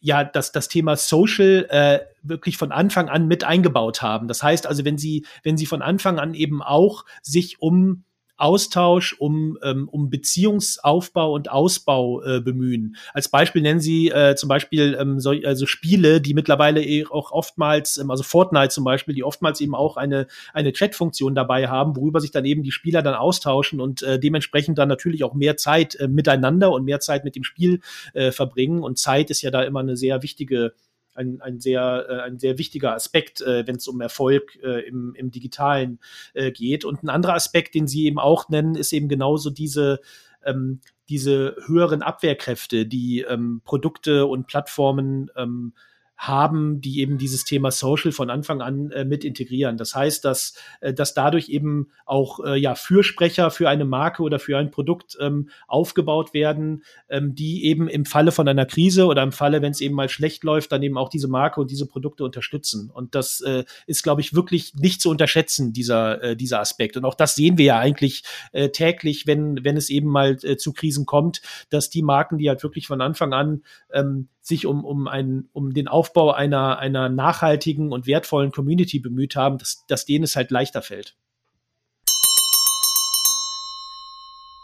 ja 0.00 0.24
das, 0.24 0.52
das 0.52 0.68
Thema 0.68 0.96
Social 0.96 1.66
äh, 1.70 2.00
wirklich 2.22 2.56
von 2.56 2.72
Anfang 2.72 3.08
an 3.08 3.26
mit 3.26 3.44
eingebaut 3.44 4.02
haben. 4.02 4.28
Das 4.28 4.42
heißt 4.42 4.66
also, 4.66 4.84
wenn 4.84 4.98
sie, 4.98 5.26
wenn 5.42 5.56
sie 5.56 5.66
von 5.66 5.82
Anfang 5.82 6.18
an 6.18 6.34
eben 6.34 6.62
auch 6.62 7.04
sich 7.22 7.60
um 7.60 8.04
Austausch, 8.40 9.14
um, 9.18 9.58
ähm, 9.62 9.88
um 9.88 10.10
Beziehungsaufbau 10.10 11.32
und 11.32 11.50
Ausbau 11.50 12.22
äh, 12.22 12.40
bemühen. 12.40 12.96
Als 13.12 13.28
Beispiel 13.28 13.62
nennen 13.62 13.80
sie 13.80 14.08
äh, 14.08 14.34
zum 14.36 14.48
Beispiel 14.48 14.96
ähm, 14.98 15.20
so, 15.20 15.30
also 15.30 15.66
Spiele, 15.66 16.20
die 16.20 16.34
mittlerweile 16.34 16.82
eh 16.82 17.06
auch 17.06 17.32
oftmals, 17.32 17.98
ähm, 17.98 18.10
also 18.10 18.22
Fortnite 18.22 18.70
zum 18.70 18.84
Beispiel, 18.84 19.14
die 19.14 19.24
oftmals 19.24 19.60
eben 19.60 19.74
auch 19.74 19.96
eine, 19.96 20.26
eine 20.52 20.72
Chat-Funktion 20.72 21.34
dabei 21.34 21.68
haben, 21.68 21.96
worüber 21.96 22.20
sich 22.20 22.30
dann 22.30 22.44
eben 22.44 22.62
die 22.62 22.72
Spieler 22.72 23.02
dann 23.02 23.14
austauschen 23.14 23.80
und 23.80 24.02
äh, 24.02 24.18
dementsprechend 24.18 24.78
dann 24.78 24.88
natürlich 24.88 25.24
auch 25.24 25.34
mehr 25.34 25.56
Zeit 25.56 25.94
äh, 25.96 26.08
miteinander 26.08 26.72
und 26.72 26.84
mehr 26.84 27.00
Zeit 27.00 27.24
mit 27.24 27.36
dem 27.36 27.44
Spiel 27.44 27.80
äh, 28.14 28.32
verbringen. 28.32 28.82
Und 28.82 28.98
Zeit 28.98 29.30
ist 29.30 29.42
ja 29.42 29.50
da 29.50 29.62
immer 29.62 29.80
eine 29.80 29.96
sehr 29.96 30.22
wichtige 30.22 30.72
ein, 31.20 31.40
ein, 31.40 31.60
sehr, 31.60 32.06
äh, 32.08 32.20
ein 32.22 32.38
sehr 32.38 32.58
wichtiger 32.58 32.94
Aspekt, 32.94 33.40
äh, 33.42 33.66
wenn 33.66 33.76
es 33.76 33.86
um 33.86 34.00
Erfolg 34.00 34.58
äh, 34.62 34.86
im, 34.88 35.14
im 35.14 35.30
Digitalen 35.30 35.98
geht. 36.54 36.84
Und 36.84 37.02
ein 37.02 37.08
anderer 37.08 37.34
Aspekt, 37.34 37.74
den 37.74 37.86
Sie 37.86 38.06
eben 38.06 38.18
auch 38.18 38.48
nennen, 38.48 38.74
ist 38.74 38.92
eben 38.92 39.08
genauso 39.08 39.50
diese, 39.50 40.00
ähm, 40.44 40.80
diese 41.08 41.56
höheren 41.66 42.02
Abwehrkräfte, 42.02 42.86
die 42.86 43.20
ähm, 43.20 43.60
Produkte 43.64 44.26
und 44.26 44.46
Plattformen 44.46 45.30
ähm, 45.36 45.72
haben, 46.20 46.82
die 46.82 47.00
eben 47.00 47.16
dieses 47.16 47.44
Thema 47.44 47.70
Social 47.70 48.12
von 48.12 48.28
Anfang 48.28 48.60
an 48.60 48.90
äh, 48.90 49.06
mit 49.06 49.24
integrieren. 49.24 49.78
Das 49.78 49.94
heißt, 49.94 50.22
dass, 50.22 50.52
äh, 50.82 50.92
dass 50.92 51.14
dadurch 51.14 51.48
eben 51.48 51.88
auch 52.04 52.44
äh, 52.44 52.60
ja, 52.60 52.74
Fürsprecher 52.74 53.50
für 53.50 53.70
eine 53.70 53.86
Marke 53.86 54.22
oder 54.22 54.38
für 54.38 54.58
ein 54.58 54.70
Produkt 54.70 55.16
ähm, 55.18 55.48
aufgebaut 55.66 56.34
werden, 56.34 56.84
ähm, 57.08 57.34
die 57.34 57.64
eben 57.64 57.88
im 57.88 58.04
Falle 58.04 58.32
von 58.32 58.46
einer 58.46 58.66
Krise 58.66 59.06
oder 59.06 59.22
im 59.22 59.32
Falle, 59.32 59.62
wenn 59.62 59.72
es 59.72 59.80
eben 59.80 59.94
mal 59.94 60.10
schlecht 60.10 60.44
läuft, 60.44 60.72
dann 60.72 60.82
eben 60.82 60.98
auch 60.98 61.08
diese 61.08 61.26
Marke 61.26 61.58
und 61.58 61.70
diese 61.70 61.86
Produkte 61.86 62.22
unterstützen. 62.22 62.90
Und 62.92 63.14
das 63.14 63.40
äh, 63.40 63.64
ist, 63.86 64.02
glaube 64.02 64.20
ich, 64.20 64.34
wirklich 64.34 64.74
nicht 64.74 65.00
zu 65.00 65.08
unterschätzen, 65.08 65.72
dieser, 65.72 66.22
äh, 66.22 66.36
dieser 66.36 66.60
Aspekt. 66.60 66.98
Und 66.98 67.06
auch 67.06 67.14
das 67.14 67.34
sehen 67.34 67.56
wir 67.56 67.64
ja 67.64 67.78
eigentlich 67.78 68.24
äh, 68.52 68.68
täglich, 68.68 69.26
wenn, 69.26 69.64
wenn 69.64 69.78
es 69.78 69.88
eben 69.88 70.10
mal 70.10 70.36
äh, 70.42 70.58
zu 70.58 70.74
Krisen 70.74 71.06
kommt, 71.06 71.40
dass 71.70 71.88
die 71.88 72.02
Marken, 72.02 72.36
die 72.36 72.50
halt 72.50 72.62
wirklich 72.62 72.86
von 72.86 73.00
Anfang 73.00 73.32
an 73.32 73.62
ähm, 73.90 74.28
sich 74.50 74.66
um, 74.66 74.84
um, 74.84 75.08
ein, 75.08 75.48
um 75.54 75.72
den 75.72 75.88
Aufbau 75.88 76.32
einer, 76.32 76.78
einer 76.78 77.08
nachhaltigen 77.08 77.90
und 77.90 78.06
wertvollen 78.06 78.52
Community 78.52 78.98
bemüht 78.98 79.34
haben, 79.34 79.56
dass, 79.56 79.86
dass 79.86 80.04
denen 80.04 80.24
es 80.24 80.36
halt 80.36 80.50
leichter 80.50 80.82
fällt. 80.82 81.16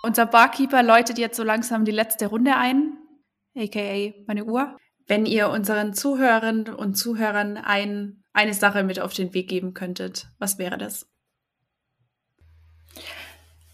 Unser 0.03 0.27
Barkeeper 0.27 0.83
läutet 0.83 1.18
jetzt 1.18 1.37
so 1.37 1.42
langsam 1.42 1.87
die 1.87 1.92
letzte 1.92 2.27
Runde 2.27 2.55
ein, 2.57 2.99
aka 3.57 4.12
meine 4.27 4.44
Uhr. 4.44 4.77
Wenn 5.07 5.25
ihr 5.25 5.49
unseren 5.49 5.94
Zuhörerinnen 5.94 6.75
und 6.75 6.94
Zuhörern 6.94 7.57
ein, 7.57 8.22
eine 8.33 8.55
Sache 8.55 8.85
mit 8.85 9.01
auf 9.01 9.14
den 9.14 9.33
Weg 9.33 9.49
geben 9.49 9.72
könntet, 9.72 10.29
was 10.38 10.59
wäre 10.59 10.77
das? 10.77 11.09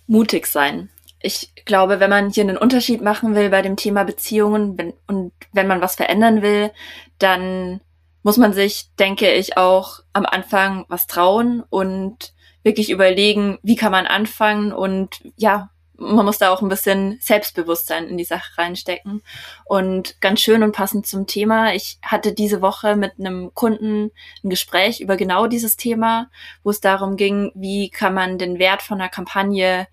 Mutig 0.07 0.47
sein 0.47 0.89
ich 1.23 1.53
glaube, 1.65 2.01
wenn 2.01 2.11
man 2.11 2.31
hier 2.31 2.45
einen 2.45 2.57
Unterschied 2.57 3.01
machen 3.01 3.35
will 3.35 3.51
bei 3.51 3.63
dem 3.63 3.77
Thema 3.77 4.05
Beziehungen 4.05 4.77
wenn, 4.77 4.93
und 5.07 5.33
wenn 5.53 5.67
man 5.67 5.81
was 5.81 5.95
verändern 5.95 6.43
will, 6.43 6.71
dann 7.19 7.81
muss 8.23 8.37
man 8.37 8.53
sich, 8.53 8.91
denke 8.99 9.33
ich, 9.33 9.57
auch 9.57 10.01
am 10.13 10.27
Anfang 10.27 10.85
was 10.89 11.07
trauen 11.07 11.63
und 11.71 12.35
wirklich 12.63 12.91
überlegen, 12.91 13.59
wie 13.63 13.77
kann 13.77 13.93
man 13.93 14.07
anfangen 14.07 14.73
und 14.73 15.21
ja, 15.37 15.71
man 16.03 16.25
muss 16.25 16.39
da 16.39 16.51
auch 16.51 16.63
ein 16.63 16.69
bisschen 16.69 17.19
Selbstbewusstsein 17.21 18.09
in 18.09 18.17
die 18.17 18.25
Sache 18.25 18.59
reinstecken. 18.59 19.23
Und 19.65 20.21
ganz 20.21 20.41
schön 20.41 20.65
und 20.65 20.73
passend 20.73 21.07
zum 21.07 21.27
Thema, 21.27 21.75
ich 21.75 21.99
hatte 22.03 22.33
diese 22.33 22.61
Woche 22.61 22.97
mit 22.97 23.13
einem 23.19 23.55
Kunden 23.55 24.11
ein 24.43 24.51
Gespräch 24.51 25.01
über 25.01 25.17
genau 25.17 25.47
dieses 25.47 25.77
Thema, 25.77 26.29
wo 26.65 26.71
es 26.71 26.81
darum 26.81 27.17
ging, 27.17 27.53
wie 27.55 27.89
kann 27.89 28.15
man 28.15 28.39
den 28.39 28.59
Wert 28.59 28.83
von 28.83 29.01
einer 29.01 29.11
Kampagne 29.11 29.87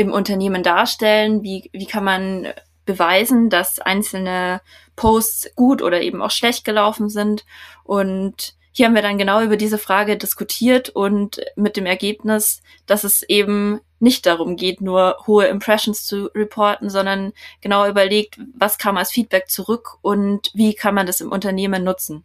im 0.00 0.12
Unternehmen 0.12 0.62
darstellen? 0.62 1.42
Wie, 1.42 1.70
wie 1.72 1.86
kann 1.86 2.04
man 2.04 2.48
beweisen, 2.84 3.50
dass 3.50 3.78
einzelne 3.78 4.60
Posts 4.96 5.54
gut 5.54 5.82
oder 5.82 6.00
eben 6.00 6.22
auch 6.22 6.30
schlecht 6.30 6.64
gelaufen 6.64 7.08
sind? 7.08 7.44
Und 7.84 8.54
hier 8.72 8.86
haben 8.86 8.94
wir 8.94 9.02
dann 9.02 9.18
genau 9.18 9.42
über 9.42 9.56
diese 9.56 9.78
Frage 9.78 10.16
diskutiert 10.16 10.90
und 10.90 11.40
mit 11.56 11.76
dem 11.76 11.86
Ergebnis, 11.86 12.62
dass 12.86 13.04
es 13.04 13.22
eben 13.22 13.80
nicht 13.98 14.24
darum 14.26 14.56
geht, 14.56 14.80
nur 14.80 15.18
hohe 15.26 15.46
Impressions 15.46 16.04
zu 16.04 16.26
reporten, 16.34 16.88
sondern 16.88 17.32
genau 17.60 17.86
überlegt, 17.86 18.38
was 18.56 18.78
kam 18.78 18.96
als 18.96 19.10
Feedback 19.10 19.50
zurück 19.50 19.98
und 20.00 20.50
wie 20.54 20.74
kann 20.74 20.94
man 20.94 21.06
das 21.06 21.20
im 21.20 21.30
Unternehmen 21.30 21.84
nutzen 21.84 22.24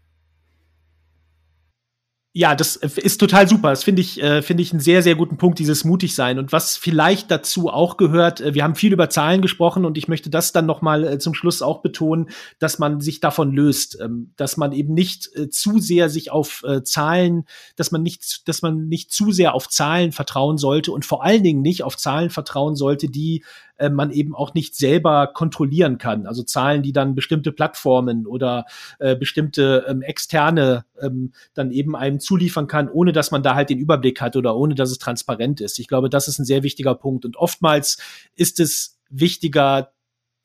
ja, 2.38 2.54
das 2.54 2.76
ist 2.76 3.17
total 3.17 3.48
super. 3.48 3.69
Das 3.69 3.86
finde 3.86 4.02
ich, 4.02 4.21
äh, 4.21 4.41
finde 4.41 4.62
ich 4.62 4.74
einen 4.74 4.82
sehr, 4.82 5.02
sehr 5.02 5.15
guten 5.15 5.38
Punkt, 5.38 5.58
dieses 5.58 5.86
mutig 5.86 6.15
sein. 6.15 6.38
Und 6.38 6.52
was 6.52 6.76
vielleicht 6.76 7.32
dazu 7.32 7.69
auch 7.69 7.95
gehört, 7.95 8.41
äh, 8.41 8.54
wir 8.54 8.65
haben 8.65 8.76
viel 8.76 8.91
über 8.91 9.10
Zahlen 9.10 9.41
gesprochen 9.41 9.86
und 9.86 9.98
ich 9.98 10.10
möchte 10.10 10.30
das 10.30 10.52
dann 10.52 10.65
noch 10.65 10.82
mal 10.82 11.06
äh, 11.06 11.17
zum 11.17 11.34
Schluss 11.34 11.62
auch 11.62 11.82
betonen, 11.82 12.28
dass 12.60 12.78
man 12.78 13.00
sich 13.00 13.21
davon 13.21 13.54
löst, 13.54 13.98
ähm, 14.02 14.34
dass 14.36 14.58
man 14.58 14.74
eben 14.74 14.93
nicht 14.93 15.30
äh, 15.34 15.50
zu 15.50 15.80
sehr 15.80 16.10
sich 16.10 16.30
auf 16.30 16.62
äh, 16.67 16.84
Zahlen, 16.84 17.45
dass 17.78 17.93
man 17.93 18.04
nicht, 18.04 18.50
dass 18.50 18.62
man 18.62 18.89
nicht 18.89 19.13
zu 19.13 19.32
sehr 19.32 19.56
auf 19.56 19.69
Zahlen 19.69 20.12
vertrauen 20.12 20.58
sollte 20.58 20.91
und 20.91 21.06
vor 21.06 21.24
allen 21.24 21.41
Dingen 21.41 21.62
nicht 21.62 21.84
auf 21.84 21.95
Zahlen 21.95 22.32
vertrauen 22.32 22.76
sollte, 22.76 23.08
die 23.08 23.45
äh, 23.77 23.89
man 23.89 24.11
eben 24.11 24.35
auch 24.35 24.53
nicht 24.53 24.75
selber 24.75 25.27
kontrollieren 25.27 25.97
kann. 25.97 26.25
Also 26.27 26.43
Zahlen, 26.43 26.83
die 26.83 26.93
dann 26.93 27.15
bestimmte 27.15 27.51
Plattformen 27.51 28.25
oder 28.25 28.65
äh, 28.99 29.15
bestimmte 29.15 29.85
ähm, 29.88 30.01
externe 30.01 30.85
ähm, 31.01 31.33
dann 31.53 31.71
eben 31.71 31.95
einem 31.95 32.19
zuliefern 32.19 32.67
kann, 32.67 32.89
ohne 32.89 33.11
dass 33.11 33.31
man 33.31 33.43
da 33.43 33.55
halt 33.55 33.69
den 33.69 33.79
Überblick 33.79 34.21
hat 34.21 34.35
oder 34.35 34.55
ohne 34.55 34.75
dass 34.75 34.91
es 34.91 34.97
transparent 34.97 35.61
ist. 35.61 35.79
Ich 35.79 35.88
glaube, 35.88 36.09
das 36.09 36.27
ist 36.27 36.39
ein 36.39 36.45
sehr 36.45 36.63
wichtiger 36.63 36.95
Punkt. 36.95 37.25
Und 37.25 37.38
oftmals 37.38 37.97
ist 38.35 38.59
es 38.59 38.97
wichtiger, 39.09 39.91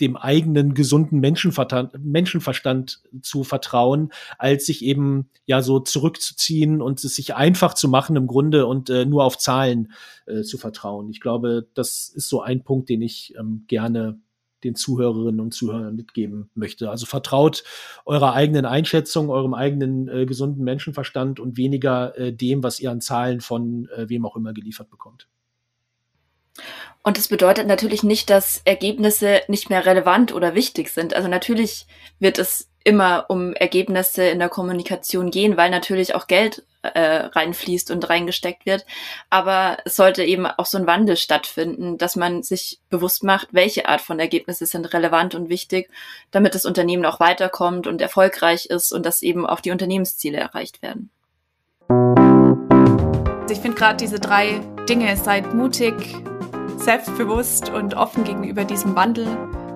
dem 0.01 0.17
eigenen 0.17 0.75
gesunden 0.75 1.21
Menschenverstand, 1.21 3.03
zu 3.23 3.45
vertrauen, 3.45 4.13
als 4.39 4.67
sich 4.67 4.85
eben 4.85 5.29
ja 5.47 5.63
so 5.63 5.81
zurückzuziehen 5.81 6.81
und 6.81 7.03
es 7.05 7.15
sich 7.15 7.35
einfach 7.35 7.75
zu 7.75 7.89
machen 7.89 8.17
im 8.17 8.27
Grunde 8.27 8.67
und 8.67 8.91
äh, 8.91 9.05
nur 9.05 9.25
auf 9.25 9.39
Zahlen 9.39 9.93
äh, 10.27 10.43
zu 10.43 10.59
vertrauen. 10.59 11.11
Ich 11.11 11.21
glaube, 11.21 11.69
das 11.75 12.09
ist 12.09 12.29
so 12.29 12.41
ein 12.43 12.65
Punkt, 12.65 12.89
den 12.89 13.03
ich 13.03 13.35
ähm, 13.39 13.65
gerne 13.67 14.19
den 14.65 14.75
Zuhörerinnen 14.75 15.41
und 15.41 15.55
Zuhörern 15.55 15.97
mitgeben 15.97 16.51
möchte. 16.55 16.91
Also 16.91 17.07
vertraut 17.07 17.65
eurer 18.05 18.35
eigenen 18.35 18.67
Einschätzung, 18.67 19.31
eurem 19.31 19.55
eigenen 19.55 20.09
äh, 20.09 20.27
gesunden 20.27 20.65
Menschenverstand 20.65 21.41
und 21.41 21.57
weniger 21.57 22.17
äh, 22.19 22.33
dem, 22.33 22.63
was 22.63 22.81
ihr 22.81 22.91
an 22.91 23.01
Zahlen 23.01 23.41
von 23.41 23.89
äh, 23.89 24.09
wem 24.09 24.27
auch 24.27 24.37
immer 24.37 24.53
geliefert 24.53 24.91
bekommt. 24.91 25.29
Und 27.03 27.17
das 27.17 27.29
bedeutet 27.29 27.67
natürlich 27.67 28.03
nicht, 28.03 28.29
dass 28.29 28.61
Ergebnisse 28.65 29.41
nicht 29.49 29.71
mehr 29.71 29.87
relevant 29.87 30.35
oder 30.35 30.55
wichtig 30.55 30.91
sind. 30.91 31.15
Also 31.15 31.29
natürlich 31.29 31.87
wird 32.19 32.39
es 32.39 32.69
immer 32.85 33.27
um 33.29 33.55
Ergebnisse 33.55 34.25
in 34.25 34.39
der 34.39 34.49
Kommunikation 34.49 35.31
gehen, 35.31 35.57
weil 35.57 35.71
natürlich 35.71 36.15
auch 36.15 36.27
Geld 36.27 36.65
äh, 36.83 37.27
reinfließt 37.27 37.91
und 37.91 38.09
reingesteckt 38.09 38.65
wird. 38.65 38.87
Aber 39.29 39.79
es 39.85 39.97
sollte 39.97 40.25
eben 40.25 40.47
auch 40.47 40.67
so 40.67 40.79
ein 40.79 40.87
Wandel 40.87 41.17
stattfinden, 41.17 41.99
dass 41.99 42.17
man 42.17 42.43
sich 42.43 42.81
bewusst 42.89 43.23
macht, 43.23 43.49
welche 43.53 43.89
Art 43.89 44.01
von 44.01 44.19
Ergebnisse 44.19 44.67
sind 44.67 44.93
relevant 44.95 45.35
und 45.35 45.49
wichtig, 45.49 45.91
damit 46.31 46.55
das 46.55 46.65
Unternehmen 46.65 47.05
auch 47.05 47.21
weiterkommt 47.21 47.87
und 47.87 48.01
erfolgreich 48.01 48.67
ist 48.67 48.93
und 48.93 49.05
dass 49.05 49.23
eben 49.23 49.47
auch 49.47 49.61
die 49.61 49.71
Unternehmensziele 49.73 50.39
erreicht 50.39 50.81
werden. 50.83 51.11
Ich 53.51 53.59
finde 53.59 53.77
gerade 53.77 53.97
diese 53.97 54.21
drei 54.21 54.61
Dinge, 54.89 55.17
seid 55.17 55.55
mutig, 55.55 55.95
selbstbewusst 56.81 57.71
und 57.71 57.95
offen 57.95 58.25
gegenüber 58.25 58.65
diesem 58.65 58.97
Wandel 58.97 59.27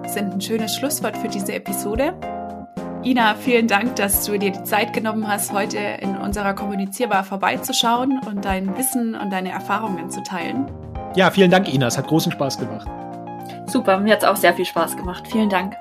sind 0.06 0.34
ein 0.34 0.40
schönes 0.40 0.74
Schlusswort 0.74 1.16
für 1.16 1.28
diese 1.28 1.54
Episode. 1.54 2.14
Ina, 3.04 3.34
vielen 3.34 3.68
Dank, 3.68 3.96
dass 3.96 4.24
du 4.24 4.38
dir 4.38 4.50
die 4.50 4.64
Zeit 4.64 4.94
genommen 4.94 5.28
hast, 5.28 5.52
heute 5.52 5.78
in 5.78 6.16
unserer 6.16 6.54
Kommunizierbar 6.54 7.22
vorbeizuschauen 7.22 8.18
und 8.26 8.44
dein 8.44 8.76
Wissen 8.78 9.14
und 9.14 9.30
deine 9.30 9.50
Erfahrungen 9.50 10.10
zu 10.10 10.22
teilen. 10.22 10.66
Ja, 11.14 11.30
vielen 11.30 11.50
Dank, 11.50 11.72
Ina. 11.72 11.86
Es 11.86 11.98
hat 11.98 12.06
großen 12.06 12.32
Spaß 12.32 12.58
gemacht. 12.58 12.88
Super, 13.66 13.98
mir 13.98 14.14
hat 14.14 14.22
es 14.22 14.28
auch 14.28 14.36
sehr 14.36 14.54
viel 14.54 14.64
Spaß 14.64 14.96
gemacht. 14.96 15.24
Vielen 15.30 15.50
Dank. 15.50 15.74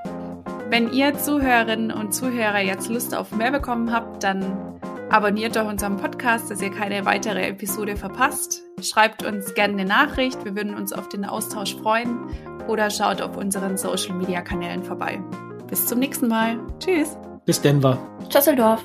Wenn 0.69 0.91
ihr 0.91 1.17
Zuhörerinnen 1.17 1.91
und 1.91 2.13
Zuhörer 2.13 2.59
jetzt 2.59 2.89
Lust 2.89 3.15
auf 3.15 3.31
mehr 3.31 3.51
bekommen 3.51 3.93
habt, 3.93 4.23
dann 4.23 4.57
abonniert 5.13 5.56
doch 5.56 5.67
unseren 5.67 5.97
Podcast, 5.97 6.49
dass 6.49 6.62
ihr 6.62 6.71
keine 6.71 7.06
weitere 7.06 7.47
Episode 7.47 7.95
verpasst. 7.95 8.63
Schreibt 8.82 9.23
uns 9.23 9.54
gerne 9.54 9.73
eine 9.73 9.86
Nachricht, 9.86 10.43
wir 10.43 10.56
würden 10.56 10.76
uns 10.76 10.91
auf 10.91 11.08
den 11.08 11.23
Austausch 11.23 11.76
freuen 11.76 12.17
oder 12.67 12.89
schaut 12.89 13.21
auf 13.21 13.38
unseren 13.38 13.78
Social 13.78 14.15
Media 14.15 14.41
Kanälen 14.41 14.84
vorbei. 14.84 15.21
Bis 15.69 15.86
zum 15.86 15.99
nächsten 15.99 16.28
Mal. 16.28 16.58
Tschüss. 16.80 17.15
Bis 17.45 17.62
Denver. 17.62 17.99
Düsseldorf. 18.34 18.84